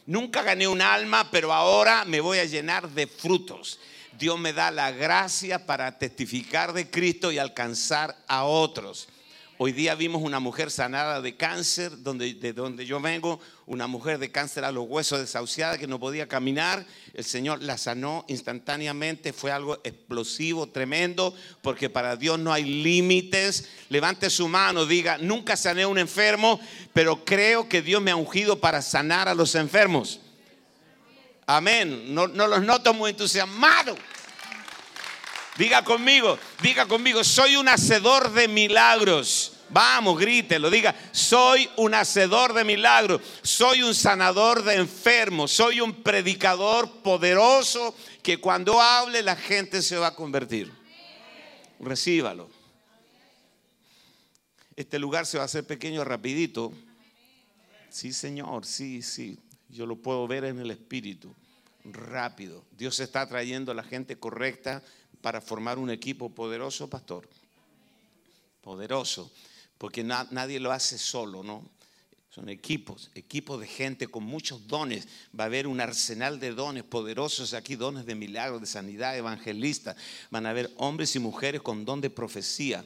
[0.06, 3.80] Nunca gané un alma, pero ahora me voy a llenar de frutos.
[4.18, 9.08] Dios me da la gracia para testificar de Cristo y alcanzar a otros.
[9.56, 14.18] Hoy día vimos una mujer sanada de cáncer, donde, de donde yo vengo, una mujer
[14.18, 16.84] de cáncer a los huesos desahuciada que no podía caminar.
[17.12, 19.32] El Señor la sanó instantáneamente.
[19.32, 23.68] Fue algo explosivo, tremendo, porque para Dios no hay límites.
[23.90, 26.58] Levante su mano, diga, nunca sané a un enfermo,
[26.92, 30.18] pero creo que Dios me ha ungido para sanar a los enfermos.
[31.46, 32.12] Amén.
[32.12, 33.96] No, no los noto muy entusiasmados.
[35.56, 39.52] Diga conmigo, diga conmigo, soy un hacedor de milagros.
[39.70, 46.02] Vamos, grítelo, diga, soy un hacedor de milagros, soy un sanador de enfermos, soy un
[46.02, 50.72] predicador poderoso que cuando hable la gente se va a convertir.
[51.80, 52.50] Recíbalo.
[54.76, 56.72] Este lugar se va a hacer pequeño rapidito.
[57.90, 59.38] Sí, Señor, sí, sí.
[59.68, 61.34] Yo lo puedo ver en el espíritu.
[61.84, 62.64] Rápido.
[62.72, 64.82] Dios está trayendo a la gente correcta
[65.24, 67.26] para formar un equipo poderoso, pastor.
[68.60, 69.32] Poderoso,
[69.78, 71.66] porque nadie lo hace solo, ¿no?
[72.28, 75.08] Son equipos, equipos de gente con muchos dones.
[75.38, 79.96] Va a haber un arsenal de dones poderosos aquí, dones de milagros, de sanidad, evangelista.
[80.30, 82.84] Van a haber hombres y mujeres con don de profecía.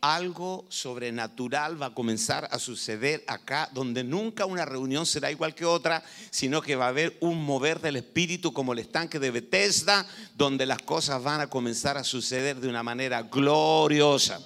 [0.00, 5.64] Algo sobrenatural va a comenzar a suceder acá, donde nunca una reunión será igual que
[5.64, 10.06] otra, sino que va a haber un mover del Espíritu como el estanque de Bethesda,
[10.34, 14.40] donde las cosas van a comenzar a suceder de una manera gloriosa.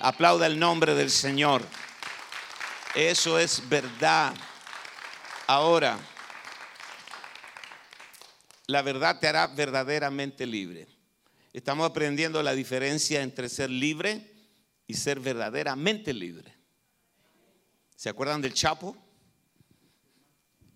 [0.00, 1.62] Aplauda el nombre del Señor.
[2.94, 4.34] Eso es verdad.
[5.46, 5.98] Ahora,
[8.66, 10.88] la verdad te hará verdaderamente libre.
[11.52, 14.35] Estamos aprendiendo la diferencia entre ser libre
[14.86, 16.54] y ser verdaderamente libre.
[17.96, 18.96] ¿Se acuerdan del Chapo?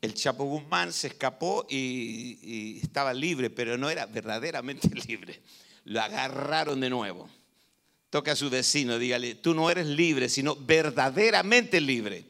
[0.00, 5.40] El Chapo Guzmán se escapó y, estaba libre, pero no era verdaderamente libre.
[5.84, 7.28] Lo agarraron de nuevo.
[8.08, 12.24] Toca a su vecino, dígale, tú no eres libre, sino verdaderamente libre.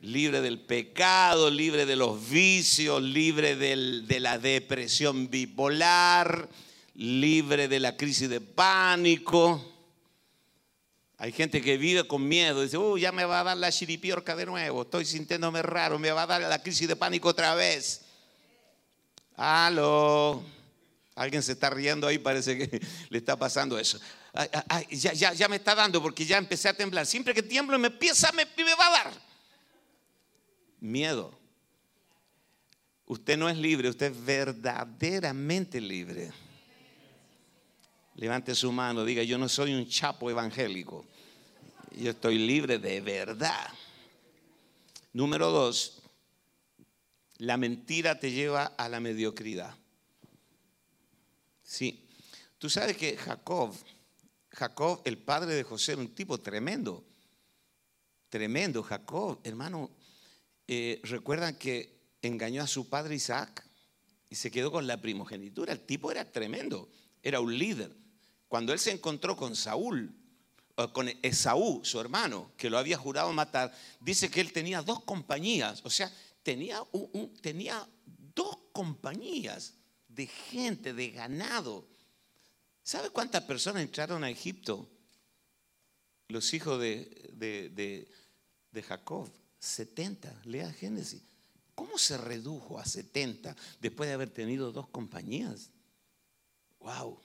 [0.00, 6.48] Libre del pecado, libre de los vicios, libre de la depresión bipolar,
[6.94, 9.73] libre de la crisis de pánico.
[11.16, 14.34] Hay gente que vive con miedo, dice, uh, ya me va a dar la chiripiorca
[14.34, 18.02] de nuevo, estoy sintiéndome raro, me va a dar la crisis de pánico otra vez.
[19.36, 20.42] Aló.
[21.14, 24.00] Alguien se está riendo ahí, parece que le está pasando eso.
[24.90, 27.06] ya, ya, ya, me está dando porque ya empecé a temblar.
[27.06, 29.12] Siempre que tiemblo me empieza, me, me va a dar.
[30.80, 31.38] Miedo.
[33.06, 36.32] Usted no es libre, usted es verdaderamente libre.
[38.16, 41.04] Levante su mano, diga, yo no soy un chapo evangélico.
[41.96, 43.68] Yo estoy libre de verdad.
[45.12, 46.02] Número dos,
[47.38, 49.76] la mentira te lleva a la mediocridad.
[51.62, 52.08] Sí,
[52.58, 53.74] tú sabes que Jacob,
[54.50, 57.04] Jacob, el padre de José, era un tipo tremendo.
[58.28, 59.90] Tremendo, Jacob, hermano.
[60.66, 63.66] Eh, recuerdan que engañó a su padre Isaac
[64.30, 65.72] y se quedó con la primogenitura.
[65.72, 66.88] El tipo era tremendo,
[67.22, 68.03] era un líder.
[68.48, 70.14] Cuando él se encontró con Saúl,
[70.92, 75.80] con Esaú, su hermano, que lo había jurado matar, dice que él tenía dos compañías,
[75.84, 76.82] o sea, tenía,
[77.40, 77.88] tenía
[78.34, 79.74] dos compañías
[80.08, 81.88] de gente, de ganado.
[82.82, 84.88] ¿Sabe cuántas personas entraron a Egipto?
[86.28, 88.08] Los hijos de, de,
[88.70, 91.22] de Jacob, 70, lea Génesis.
[91.74, 95.70] ¿Cómo se redujo a 70 después de haber tenido dos compañías?
[96.80, 97.20] ¡Wow!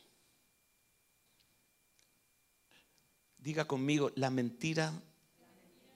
[3.39, 4.93] Diga conmigo, la mentira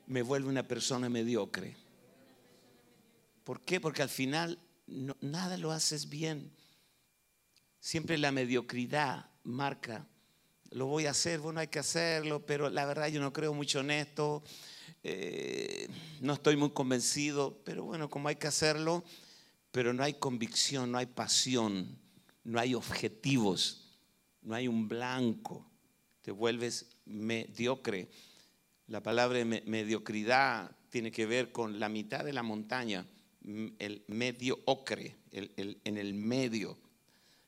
[0.07, 1.75] me vuelve una persona mediocre.
[3.43, 3.81] ¿Por qué?
[3.81, 4.59] Porque al final
[5.21, 6.51] nada lo haces bien.
[7.79, 10.07] Siempre la mediocridad marca,
[10.71, 13.81] lo voy a hacer, bueno, hay que hacerlo, pero la verdad yo no creo mucho
[13.81, 14.41] en esto,
[15.03, 15.89] eh,
[16.21, 19.03] no estoy muy convencido, pero bueno, como hay que hacerlo,
[19.71, 21.99] pero no hay convicción, no hay pasión,
[22.45, 23.97] no hay objetivos,
[24.41, 25.69] no hay un blanco
[26.23, 28.09] te vuelves mediocre.
[28.87, 33.05] La palabra mediocridad tiene que ver con la mitad de la montaña,
[33.79, 36.77] el medio ocre, en el medio.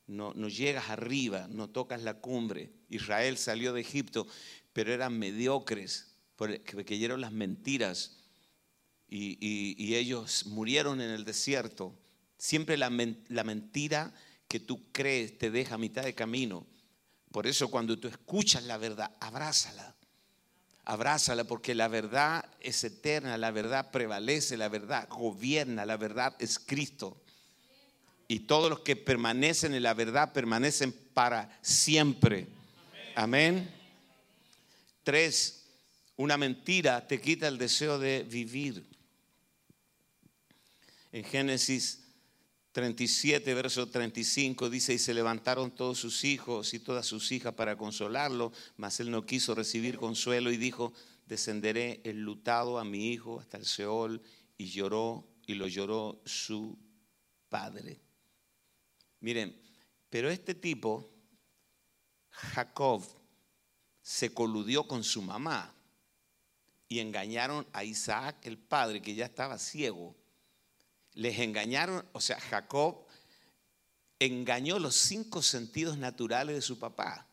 [0.08, 2.72] No, no llegas arriba, no tocas la cumbre.
[2.90, 4.28] Israel salió de Egipto,
[4.74, 8.18] pero eran mediocres, porque creyeron las mentiras
[9.08, 11.98] y, ellos murieron en el desierto.
[12.38, 12.92] Siempre la,
[13.30, 14.14] la mentira
[14.48, 16.68] que tú crees te deja a mitad de camino.
[17.36, 19.94] Por eso cuando tú escuchas la verdad, abrázala.
[20.86, 26.58] Abrázala porque la verdad es eterna, la verdad prevalece, la verdad gobierna, la verdad es
[26.58, 27.22] Cristo.
[28.30, 32.48] Y todos los que permanecen en la verdad permanecen para siempre.
[33.16, 33.70] Amén.
[35.04, 35.66] Tres,
[36.16, 38.82] una mentira te quita el deseo de vivir.
[41.12, 42.05] En Génesis
[42.76, 47.78] 37, verso 35 dice, y se levantaron todos sus hijos y todas sus hijas para
[47.78, 50.92] consolarlo, mas él no quiso recibir consuelo y dijo,
[51.26, 54.22] descenderé enlutado a mi hijo hasta el Seol,
[54.58, 56.78] y lloró, y lo lloró su
[57.48, 58.02] padre.
[59.22, 59.58] Miren,
[60.10, 61.10] pero este tipo,
[62.30, 63.06] Jacob,
[64.02, 65.74] se coludió con su mamá
[66.90, 70.14] y engañaron a Isaac, el padre, que ya estaba ciego
[71.16, 73.06] les engañaron, o sea, Jacob
[74.20, 77.28] engañó los cinco sentidos naturales de su papá,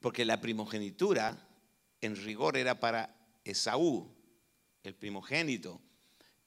[0.00, 1.46] porque la primogenitura
[2.00, 3.14] en rigor era para
[3.44, 4.10] Esaú,
[4.82, 5.80] el primogénito,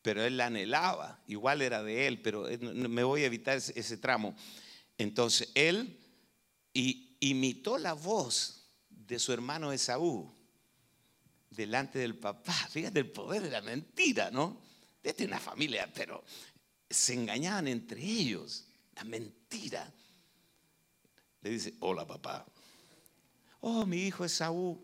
[0.01, 4.35] pero él la anhelaba, igual era de él, pero me voy a evitar ese, tramo.
[4.97, 5.99] Entonces él
[6.73, 10.33] imitó la voz de su hermano Esaú
[11.51, 12.53] delante del papá.
[12.71, 14.59] Fíjate el poder de la mentira, ¿no?
[15.03, 16.23] Desde una familia, pero
[16.89, 18.65] se engañaban entre ellos.
[18.95, 19.91] La mentira.
[21.41, 22.45] Le dice, hola papá.
[23.59, 24.79] Oh, mi hijo es Saúl.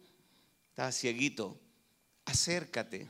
[0.69, 1.59] estaba cieguito,
[2.25, 3.07] acércate.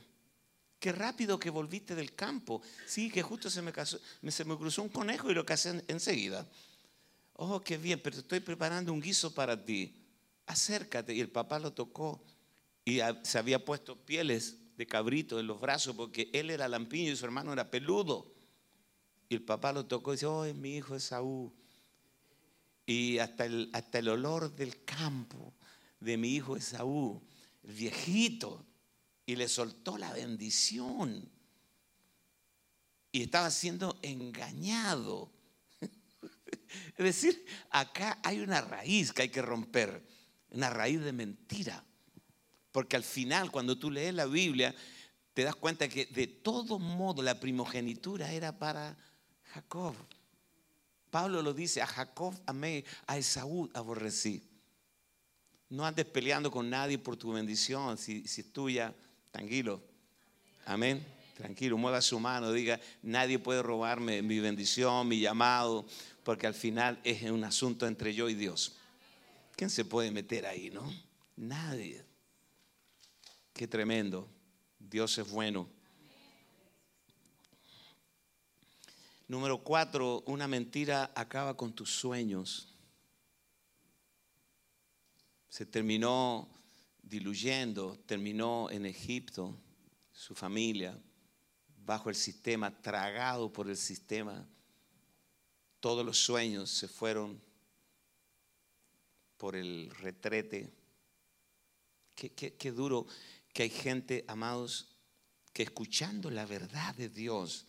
[0.78, 2.62] Qué rápido que volviste del campo.
[2.86, 3.72] Sí, que justo se me,
[4.30, 6.48] se me cruzó un conejo y lo casé enseguida.
[7.34, 9.94] Oh, qué bien, pero estoy preparando un guiso para ti.
[10.46, 11.12] Acércate.
[11.14, 12.22] Y el papá lo tocó
[12.84, 17.16] y se había puesto pieles de cabrito en los brazos porque él era lampiño y
[17.16, 18.32] su hermano era peludo.
[19.28, 21.52] Y el papá lo tocó y dice, oh, es mi hijo Esaú.
[22.86, 25.52] Y hasta el, hasta el olor del campo
[26.00, 27.22] de mi hijo Esaú,
[27.62, 28.64] el viejito,
[29.26, 31.30] y le soltó la bendición.
[33.12, 35.30] Y estaba siendo engañado.
[36.96, 40.06] Es decir, acá hay una raíz que hay que romper,
[40.52, 41.84] una raíz de mentira.
[42.72, 44.74] Porque al final, cuando tú lees la Biblia,
[45.34, 48.96] te das cuenta que de todo modo la primogenitura era para
[49.54, 49.94] Jacob.
[51.10, 54.42] Pablo lo dice, a Jacob amé, a Esaú aborrecí.
[55.68, 58.94] No andes peleando con nadie por tu bendición, si, si es tuya,
[59.30, 59.82] tranquilo.
[60.66, 61.04] Amén.
[61.36, 65.86] Tranquilo, mueva su mano, diga, nadie puede robarme mi bendición, mi llamado,
[66.22, 68.76] porque al final es un asunto entre yo y Dios.
[69.56, 70.92] ¿Quién se puede meter ahí, no?
[71.36, 72.04] Nadie.
[73.52, 74.28] Qué tremendo.
[74.78, 75.68] Dios es bueno.
[79.28, 82.66] Número cuatro, una mentira acaba con tus sueños.
[85.48, 86.48] Se terminó
[87.00, 89.56] diluyendo, terminó en Egipto,
[90.12, 90.98] su familia,
[91.84, 94.46] bajo el sistema, tragado por el sistema.
[95.78, 97.40] Todos los sueños se fueron
[99.36, 100.72] por el retrete.
[102.14, 103.06] Qué, qué duro
[103.52, 104.96] que hay gente, amados,
[105.52, 107.66] que escuchando la verdad de Dios,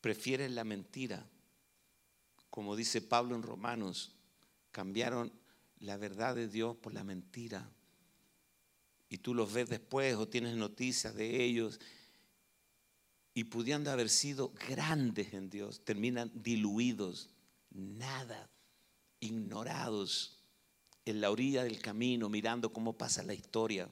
[0.00, 1.26] prefieren la mentira.
[2.50, 4.14] Como dice Pablo en Romanos,
[4.70, 5.32] cambiaron
[5.78, 7.70] la verdad de Dios por la mentira.
[9.08, 11.80] Y tú los ves después o tienes noticias de ellos
[13.34, 17.30] y pudiendo haber sido grandes en Dios, terminan diluidos,
[17.70, 18.50] nada,
[19.20, 20.42] ignorados
[21.04, 23.88] en la orilla del camino, mirando cómo pasa la historia.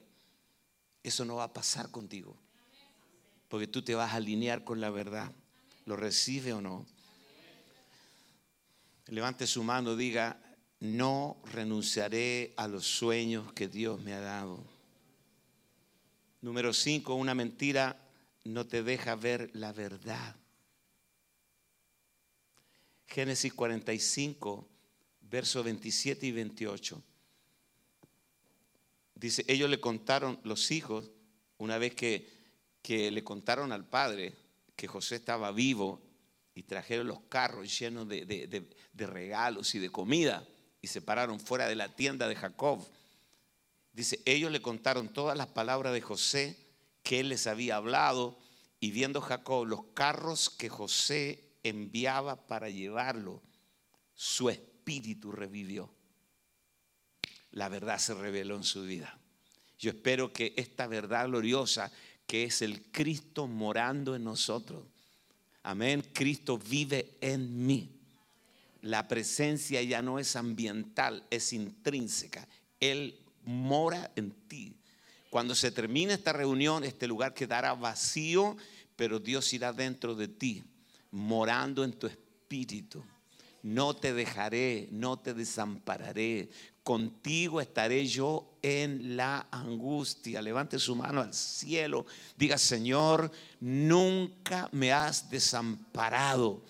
[1.03, 2.35] Eso no va a pasar contigo.
[3.47, 5.31] Porque tú te vas a alinear con la verdad.
[5.85, 6.85] ¿Lo recibe o no?
[9.07, 10.39] Levante su mano, diga,
[10.79, 14.63] no renunciaré a los sueños que Dios me ha dado.
[16.41, 17.99] Número cinco, una mentira
[18.45, 20.35] no te deja ver la verdad.
[23.07, 24.67] Génesis 45,
[25.21, 27.03] versos 27 y 28.
[29.21, 31.11] Dice, ellos le contaron, los hijos,
[31.59, 32.27] una vez que,
[32.81, 34.33] que le contaron al padre
[34.75, 36.01] que José estaba vivo
[36.55, 40.47] y trajeron los carros llenos de, de, regalos y de comida
[40.81, 42.83] y se pararon fuera de la tienda de Jacob.
[43.93, 46.57] Dice, ellos le contaron todas las palabras de José
[47.03, 48.39] que él les había hablado
[48.79, 53.43] y viendo Jacob los carros que José enviaba para llevarlo,
[54.15, 55.93] su espíritu revivió
[57.51, 59.17] la verdad se reveló en su vida.
[59.79, 61.91] Yo espero que esta verdad gloriosa,
[62.27, 64.83] que es el Cristo morando en nosotros,
[65.63, 67.89] amén, Cristo vive en mí.
[68.81, 72.47] La presencia ya no es ambiental, es intrínseca.
[72.79, 74.75] Él mora en ti.
[75.29, 78.57] Cuando se termine esta reunión, este lugar quedará vacío,
[78.95, 80.63] pero Dios irá dentro de ti,
[81.11, 83.03] morando en tu espíritu.
[83.63, 86.49] No te dejaré, no te desampararé
[86.83, 90.41] contigo estaré yo en la angustia.
[90.41, 92.05] Levante su mano al cielo.
[92.37, 96.63] Diga, Señor, nunca me has desamparado.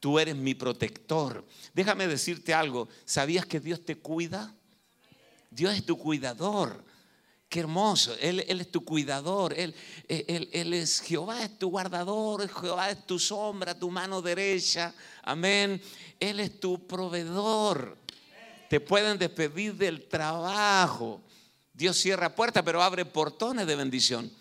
[0.00, 1.44] Tú eres mi protector.
[1.72, 2.88] Déjame decirte algo.
[3.04, 4.54] ¿Sabías que Dios te cuida?
[5.50, 6.84] Dios es tu cuidador.
[7.54, 8.16] Qué hermoso.
[8.20, 9.54] Él, es tu cuidador.
[9.56, 9.76] Él,
[10.08, 12.48] él, él, es Jehová, es tu guardador.
[12.48, 14.92] Jehová es tu sombra, tu mano derecha.
[15.22, 15.80] Amén.
[16.18, 17.96] Él es tu proveedor.
[18.68, 21.20] Te pueden despedir del trabajo.
[21.72, 24.32] Dios cierra puertas, pero abre portones de bendición.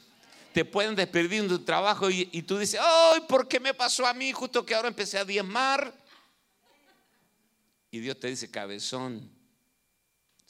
[0.51, 4.15] Te pueden despedir de tu trabajo y, tú dices, ¡ay, ¿por qué me pasó a
[4.15, 5.93] mí justo que ahora empecé a diezmar?
[7.91, 9.29] Y Dios te dice, cabezón,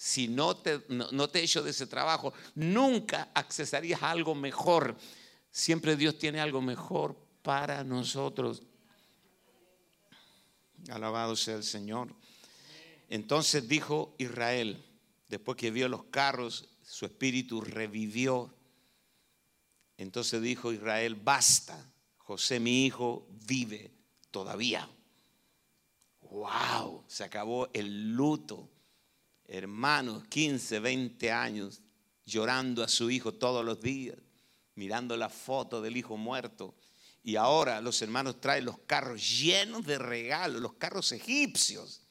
[0.03, 4.97] si no te, no, te echo de ese trabajo, nunca accesarías a algo mejor.
[5.49, 8.63] Siempre Dios tiene algo mejor para nosotros.
[10.89, 12.13] Alabado sea el Señor.
[13.07, 14.83] Entonces dijo Israel,
[15.29, 18.53] después que vio los carros, su espíritu revivió.
[19.95, 23.89] Entonces dijo Israel, basta, José mi hijo vive
[24.31, 24.85] todavía.
[26.23, 27.05] ¡Wow!
[27.07, 28.72] Se acabó el luto.
[29.53, 31.79] Hermanos, 15, 20 años
[32.25, 34.17] llorando a su hijo todos los días,
[34.73, 36.73] mirando la foto del hijo muerto.
[37.21, 42.01] Y ahora los hermanos traen los carros llenos de regalos, los carros egipcios.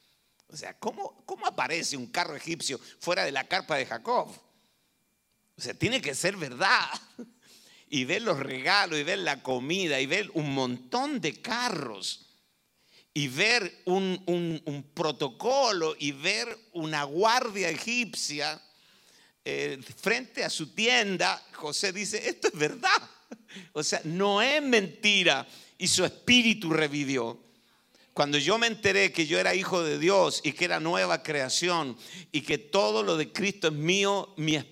[0.47, 4.28] O sea, ¿cómo, ¿cómo aparece un carro egipcio fuera de la carpa de Jacob?
[5.57, 6.88] O sea, tiene que ser verdad.
[7.95, 12.32] Y ver los regalos, y ver la comida, y ver un montón de carros,
[13.14, 18.60] y ver un, un protocolo, y ver una guardia egipcia
[19.44, 22.90] eh, frente a su tienda, José dice, esto es verdad.
[23.72, 25.46] O sea, no es mentira.
[25.78, 27.38] Y su espíritu revivió.
[28.12, 31.96] Cuando yo me enteré que yo era hijo de Dios y que era nueva creación
[32.30, 34.71] y que todo lo de Cristo es mío, mi espíritu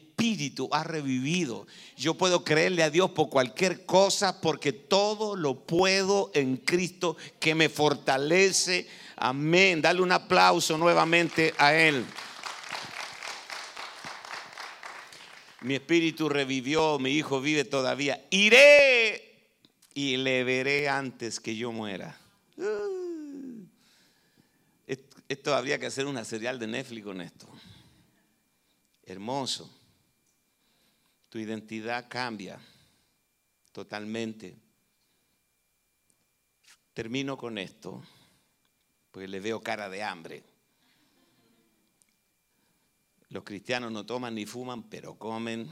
[0.72, 1.66] ha revivido.
[1.96, 7.54] Yo puedo creerle a Dios por cualquier cosa porque todo lo puedo en Cristo que
[7.54, 8.86] me fortalece.
[9.16, 9.82] Amén.
[9.82, 12.04] Dale un aplauso nuevamente a Él.
[15.62, 18.24] mi espíritu revivió, mi hijo vive todavía.
[18.30, 19.52] Iré
[19.94, 22.18] y le veré antes que yo muera.
[25.28, 27.46] Esto habría que hacer una serial de Netflix con esto.
[29.04, 29.79] Hermoso.
[31.30, 32.60] Tu identidad cambia
[33.72, 34.56] totalmente.
[36.92, 38.02] Termino con esto,
[39.10, 40.42] porque le veo cara de hambre.
[43.28, 45.70] Los cristianos no toman ni fuman, pero comen.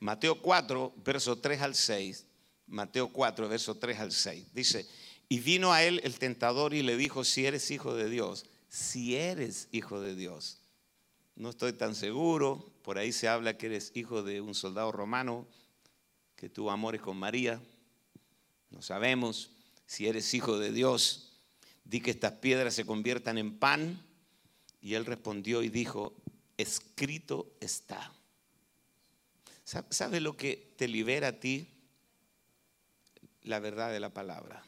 [0.00, 2.26] Mateo 4, verso 3 al 6.
[2.66, 4.54] Mateo 4, verso 3 al 6.
[4.54, 4.88] Dice,
[5.28, 9.16] y vino a él el tentador y le dijo, si eres hijo de Dios, si
[9.16, 10.60] eres hijo de Dios.
[11.36, 15.46] No estoy tan seguro, por ahí se habla que eres hijo de un soldado romano,
[16.34, 17.60] que tuvo amores con María.
[18.70, 19.50] No sabemos
[19.86, 21.34] si eres hijo de Dios.
[21.84, 24.02] Di que estas piedras se conviertan en pan.
[24.80, 26.14] Y él respondió y dijo,
[26.56, 28.12] escrito está.
[29.64, 31.68] ¿Sabe lo que te libera a ti?
[33.42, 34.64] La verdad de la palabra.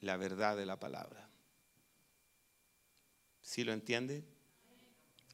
[0.00, 1.28] La verdad de la palabra.
[3.42, 4.31] ¿Sí lo entiende?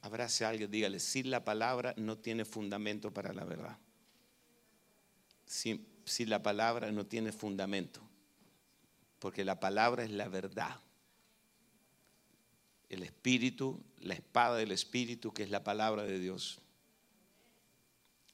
[0.01, 3.77] Abrace a alguien, dígale, si la palabra no tiene fundamento para la verdad.
[5.45, 8.01] Si, si la palabra no tiene fundamento.
[9.19, 10.79] Porque la palabra es la verdad
[12.89, 16.59] el Espíritu, la espada del Espíritu, que es la palabra de Dios.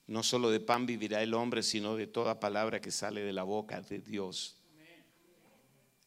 [0.07, 3.43] No solo de pan vivirá el hombre, sino de toda palabra que sale de la
[3.43, 4.57] boca de Dios.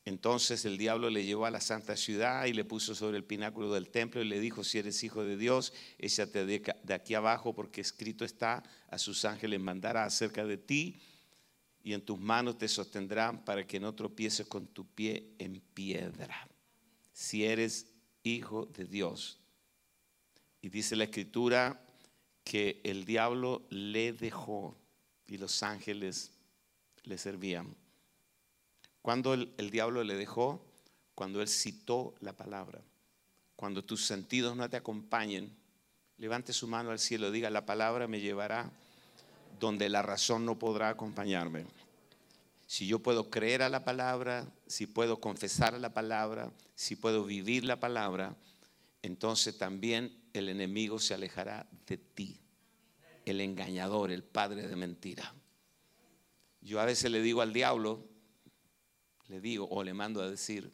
[0.09, 3.73] Entonces el diablo le llevó a la santa ciudad y le puso sobre el pináculo
[3.73, 7.83] del templo y le dijo, si eres hijo de Dios, échate de aquí abajo porque
[7.83, 10.99] escrito está, a sus ángeles mandará acerca de ti
[11.83, 16.49] y en tus manos te sostendrán para que no tropieces con tu pie en piedra.
[17.13, 17.87] Si eres
[18.23, 19.39] hijo de Dios.
[20.63, 21.85] Y dice la escritura
[22.45, 24.75] que el diablo le dejó
[25.27, 26.33] y los ángeles
[27.05, 27.77] le servían.
[29.09, 30.63] Cuando el, diablo le dejó,
[31.15, 32.83] cuando él citó la palabra,
[33.57, 35.57] cuando tus sentidos no te acompañen,
[36.19, 38.71] levante su mano al cielo, diga, la palabra me llevará
[39.59, 41.65] donde la razón no podrá acompañarme
[42.67, 47.25] si yo puedo creer a la palabra, si puedo confesar a la palabra, si puedo
[47.25, 48.37] vivir la palabra,
[49.01, 52.39] entonces también el enemigo se alejará de ti,
[53.25, 55.33] el engañador, el padre de mentira.
[56.61, 58.05] Yo a veces le digo al diablo,
[59.29, 60.73] le digo o le mando a decir,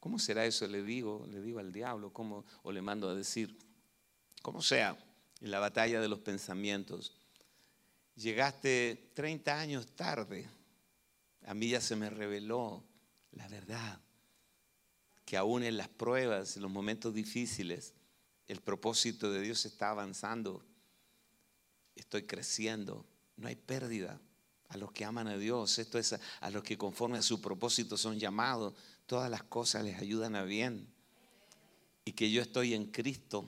[0.00, 0.66] ¿cómo será eso?
[0.66, 2.44] Le digo, le digo al diablo, ¿cómo?
[2.62, 3.58] O le mando a decir,
[4.42, 4.96] como sea,
[5.40, 7.12] en la batalla de los pensamientos,
[8.14, 10.48] llegaste 30 años tarde
[11.48, 12.84] a mí ya se me reveló
[13.32, 14.00] la verdad,
[15.24, 17.94] que aún en las pruebas, en los momentos difíciles,
[18.46, 20.62] el propósito de Dios está avanzando,
[21.94, 24.20] estoy creciendo, no hay pérdida.
[24.68, 27.96] A los que aman a Dios, esto es a, los que conforme a su propósito
[27.96, 28.74] son llamados,
[29.06, 30.86] todas las cosas les ayudan a bien.
[32.04, 33.46] Y que yo estoy en Cristo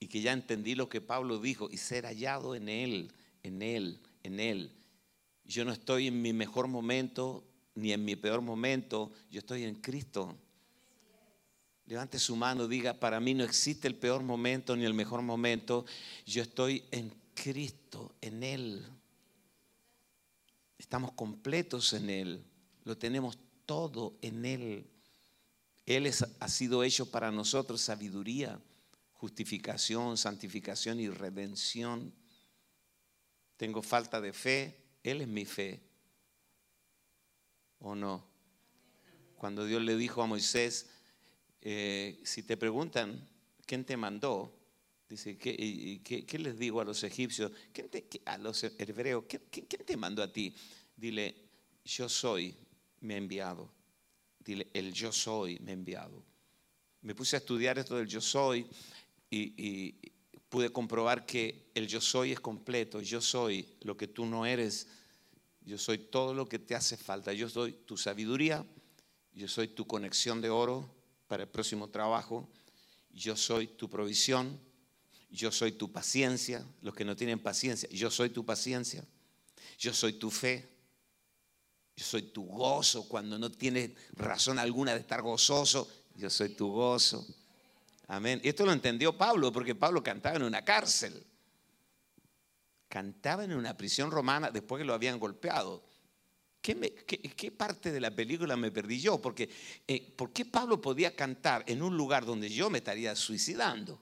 [0.00, 3.12] y que ya entendí lo que Pablo dijo y ser hallado en Él,
[3.42, 4.72] en Él, en Él.
[5.44, 7.44] Yo no estoy en mi mejor momento
[7.78, 10.36] ni en mi peor momento, yo estoy en Cristo.
[11.86, 15.86] Levante su mano, diga, para mí no existe el peor momento ni el mejor momento,
[16.26, 18.84] yo estoy en Cristo, en Él.
[20.78, 22.44] Estamos completos en Él,
[22.84, 24.86] lo tenemos todo en Él.
[25.84, 26.10] Él
[26.40, 28.60] ha sido hecho para nosotros sabiduría,
[29.14, 32.12] justificación, santificación y redención.
[33.56, 35.80] Tengo falta de fe, él es mi fe.
[37.80, 38.24] ¿O no?
[39.36, 40.90] Cuando Dios le dijo a Moisés,
[41.62, 43.26] eh, si te preguntan,
[43.66, 44.57] ¿quién te mandó?
[45.08, 47.50] Dice, ¿qué, les digo a los egipcios?
[48.26, 50.54] a los hebreos, ¿quién, te mandó a ti?
[50.94, 51.34] Dile,
[51.82, 52.54] yo soy,
[53.00, 53.72] me he enviado.
[54.38, 56.22] Dile, el yo soy, me he enviado.
[57.00, 58.66] Me puse a estudiar esto del yo soy
[59.30, 59.94] y,
[60.50, 63.00] pude comprobar que el yo soy es completo.
[63.00, 64.88] Yo soy lo que tú no eres.
[65.62, 67.32] Yo soy todo lo que te hace falta.
[67.32, 68.64] Yo soy tu sabiduría.
[69.32, 70.88] Yo soy tu conexión de oro
[71.26, 72.48] para el próximo trabajo.
[73.10, 74.67] Yo soy tu provisión.
[75.30, 76.64] Yo soy tu paciencia.
[76.82, 77.88] Los que no tienen paciencia.
[77.90, 79.04] Yo soy tu paciencia.
[79.78, 80.68] Yo soy tu fe.
[81.96, 85.88] Yo soy tu gozo cuando no tienes razón alguna de estar gozoso.
[86.14, 87.26] Yo soy tu gozo.
[88.06, 88.40] Amén.
[88.42, 91.26] Esto lo entendió Pablo porque Pablo cantaba en una cárcel.
[92.88, 95.84] Cantaba en una prisión romana después que lo habían golpeado.
[96.60, 99.20] ¿Qué, parte de la película me perdí yo?
[99.20, 99.48] Porque,
[99.86, 104.00] eh, ¿Por qué Pablo podía cantar en un lugar donde yo me estaría suicidando?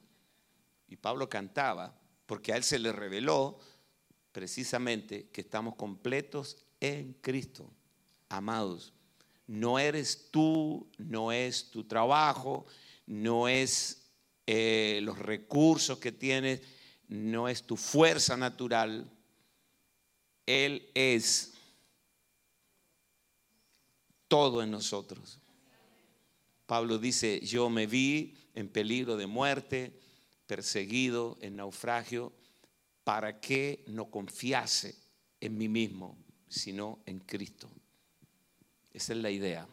[0.88, 3.58] Y Pablo cantaba porque a él se le reveló
[4.32, 7.72] precisamente que estamos completos en Cristo.
[8.28, 8.92] Amados,
[9.46, 12.66] no eres tú, no es tu trabajo,
[13.06, 14.10] no es
[14.46, 16.60] eh, los recursos que tienes,
[17.08, 19.10] no es tu fuerza natural.
[20.44, 21.54] Él es
[24.28, 25.38] todo en nosotros.
[26.66, 30.00] Pablo dice, yo me vi en peligro de muerte,
[30.46, 32.32] perseguido, en naufragio,
[33.04, 34.94] para que no confiase
[35.40, 36.16] en mí mismo,
[36.48, 37.70] sino en Cristo.
[38.92, 39.68] Esa es la idea.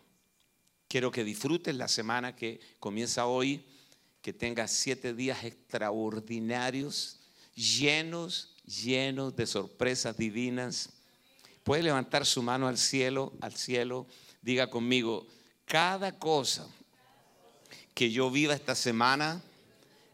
[0.87, 3.65] Quiero que disfrutes la semana que comienza hoy,
[4.21, 7.19] que tengas siete días extraordinarios,
[7.55, 10.89] llenos, llenos de sorpresas divinas.
[11.63, 14.05] Puede levantar su mano al cielo, al cielo.
[14.41, 15.25] Diga conmigo,
[15.65, 16.67] cada cosa
[17.93, 19.41] que yo viva esta semana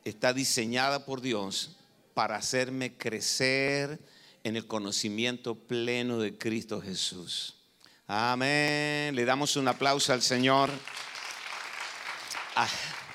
[0.06, 1.78] está diseñada por Dios
[2.14, 4.00] para hacerme crecer
[4.44, 7.56] en el conocimiento pleno de Cristo Jesús.
[8.08, 9.16] Amén.
[9.16, 10.70] Le damos un aplauso al Señor.
[12.56, 12.68] Ah,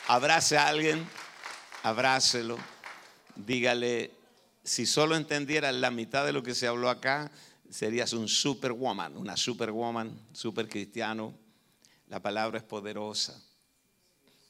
[0.09, 1.07] abrace a alguien,
[1.83, 2.59] abrácelo.
[3.37, 4.13] Dígale,
[4.63, 7.31] si solo entendieras la mitad de lo que se habló acá,
[7.69, 11.35] serías un superwoman, una superwoman, super cristiano.
[12.09, 13.43] La palabra es poderosa.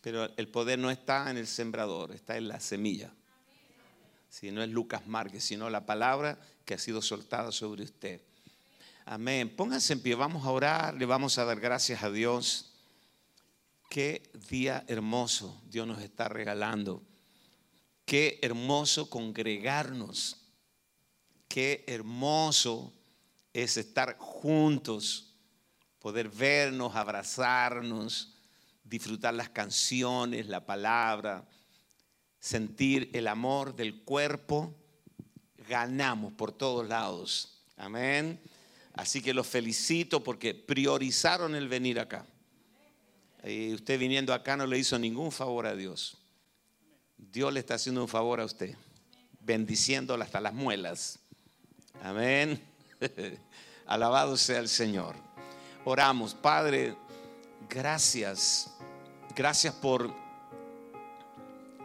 [0.05, 3.11] Pero el poder no está en el sembrador, está en la semilla.
[4.29, 8.21] Si no es Lucas Márquez, sino la palabra que ha sido soltada sobre usted.
[9.07, 9.57] Amén.
[9.57, 12.75] Pónganse en pie, vamos a orar, le vamos a dar gracias a Dios.
[13.89, 17.03] Qué día hermoso Dios nos está regalando.
[18.05, 20.37] Qué hermoso congregarnos.
[21.49, 22.93] Qué hermoso
[23.55, 25.33] es estar juntos,
[25.99, 28.34] poder vernos, abrazarnos,
[28.85, 31.49] disfrutar las canciones, la palabra,
[32.39, 34.75] sentir el amor del cuerpo.
[35.69, 37.63] Ganamos por todos lados.
[37.77, 38.41] Amén.
[38.93, 42.27] Así que los felicito porque priorizaron el venir acá.
[43.43, 46.19] Y usted viniendo acá no le hizo ningún favor a Dios.
[47.17, 48.77] Dios le está haciendo un favor a usted,
[49.41, 51.19] bendiciéndole hasta las muelas.
[52.03, 52.61] Amén.
[53.87, 55.17] Alabado sea el Señor.
[55.85, 56.97] Oramos, Padre,
[57.69, 58.74] gracias.
[59.35, 60.13] Gracias por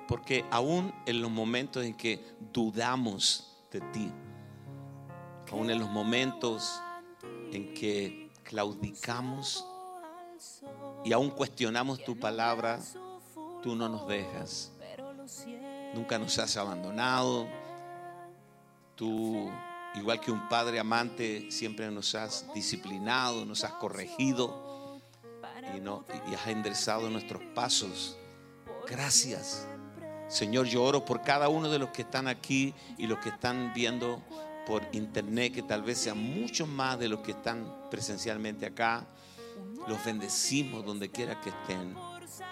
[0.08, 2.20] porque aún en los momentos en que
[2.52, 4.12] dudamos de ti,
[5.52, 6.80] aún en los momentos
[7.52, 9.66] en que claudicamos
[11.04, 12.80] y aún cuestionamos tu palabra,
[13.62, 14.72] tú no nos dejas.
[15.94, 17.48] Nunca nos has abandonado.
[18.96, 19.50] Tú,
[19.96, 24.69] igual que un padre amante, siempre nos has disciplinado, nos has corregido
[25.76, 28.18] y, y has enderezado nuestros pasos.
[28.88, 29.68] Gracias.
[30.28, 33.72] Señor, yo oro por cada uno de los que están aquí y los que están
[33.74, 34.22] viendo
[34.68, 39.08] por internet, que tal vez sean muchos más de los que están presencialmente acá.
[39.88, 41.96] Los bendecimos donde quiera que estén.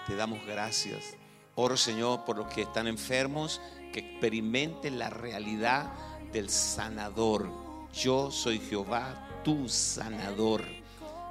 [0.06, 1.16] Te damos gracias.
[1.54, 3.60] Oro, Señor, por los que están enfermos,
[3.92, 5.92] que experimenten la realidad
[6.32, 7.48] del sanador.
[7.92, 10.64] Yo soy Jehová, tu sanador.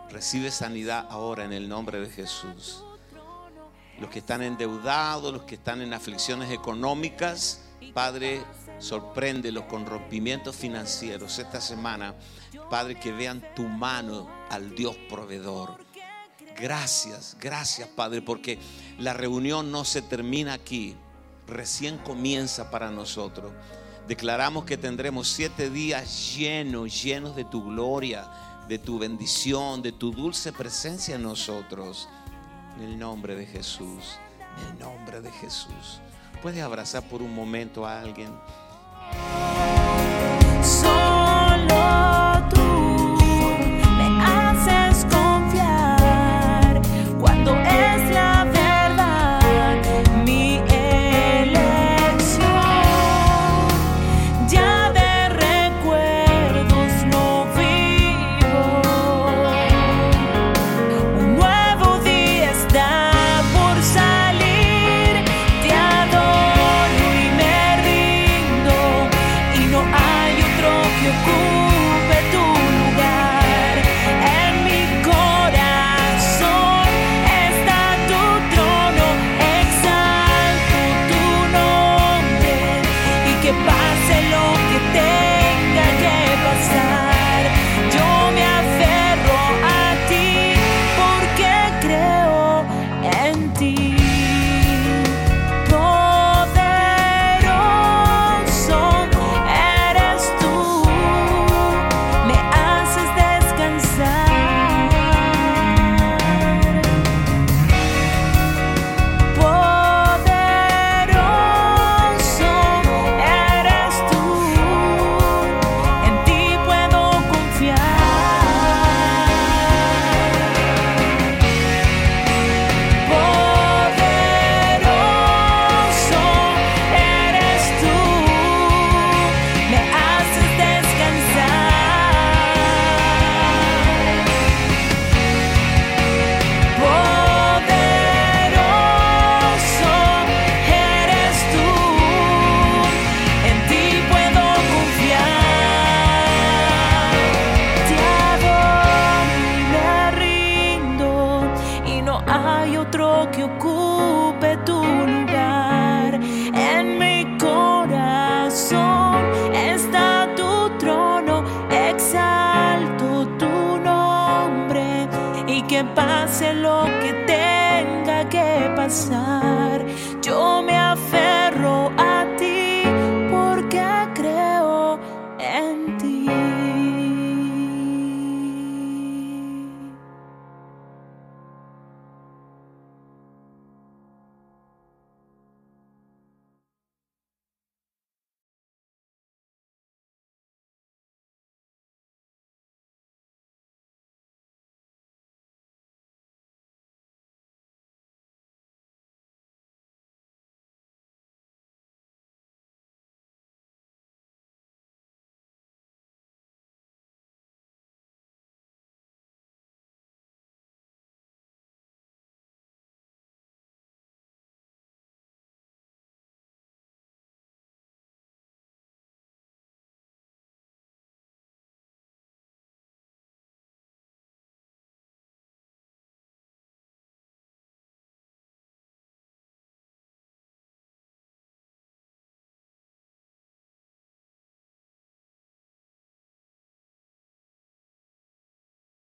[0.09, 2.83] Recibe sanidad ahora en el nombre de Jesús.
[3.99, 8.43] Los que están endeudados, los que están en aflicciones económicas, Padre,
[8.79, 12.15] sorpréndelos con rompimientos financieros esta semana.
[12.69, 15.77] Padre, que vean tu mano al Dios proveedor.
[16.57, 18.57] Gracias, gracias Padre, porque
[18.97, 20.95] la reunión no se termina aquí,
[21.45, 23.51] recién comienza para nosotros.
[24.07, 28.27] Declaramos que tendremos siete días llenos, llenos de tu gloria,
[28.67, 32.09] de tu bendición, de tu dulce presencia en nosotros.
[32.77, 34.17] En el nombre de Jesús,
[34.57, 35.99] en el nombre de Jesús.
[36.41, 38.31] puedes abrazar por un momento a alguien.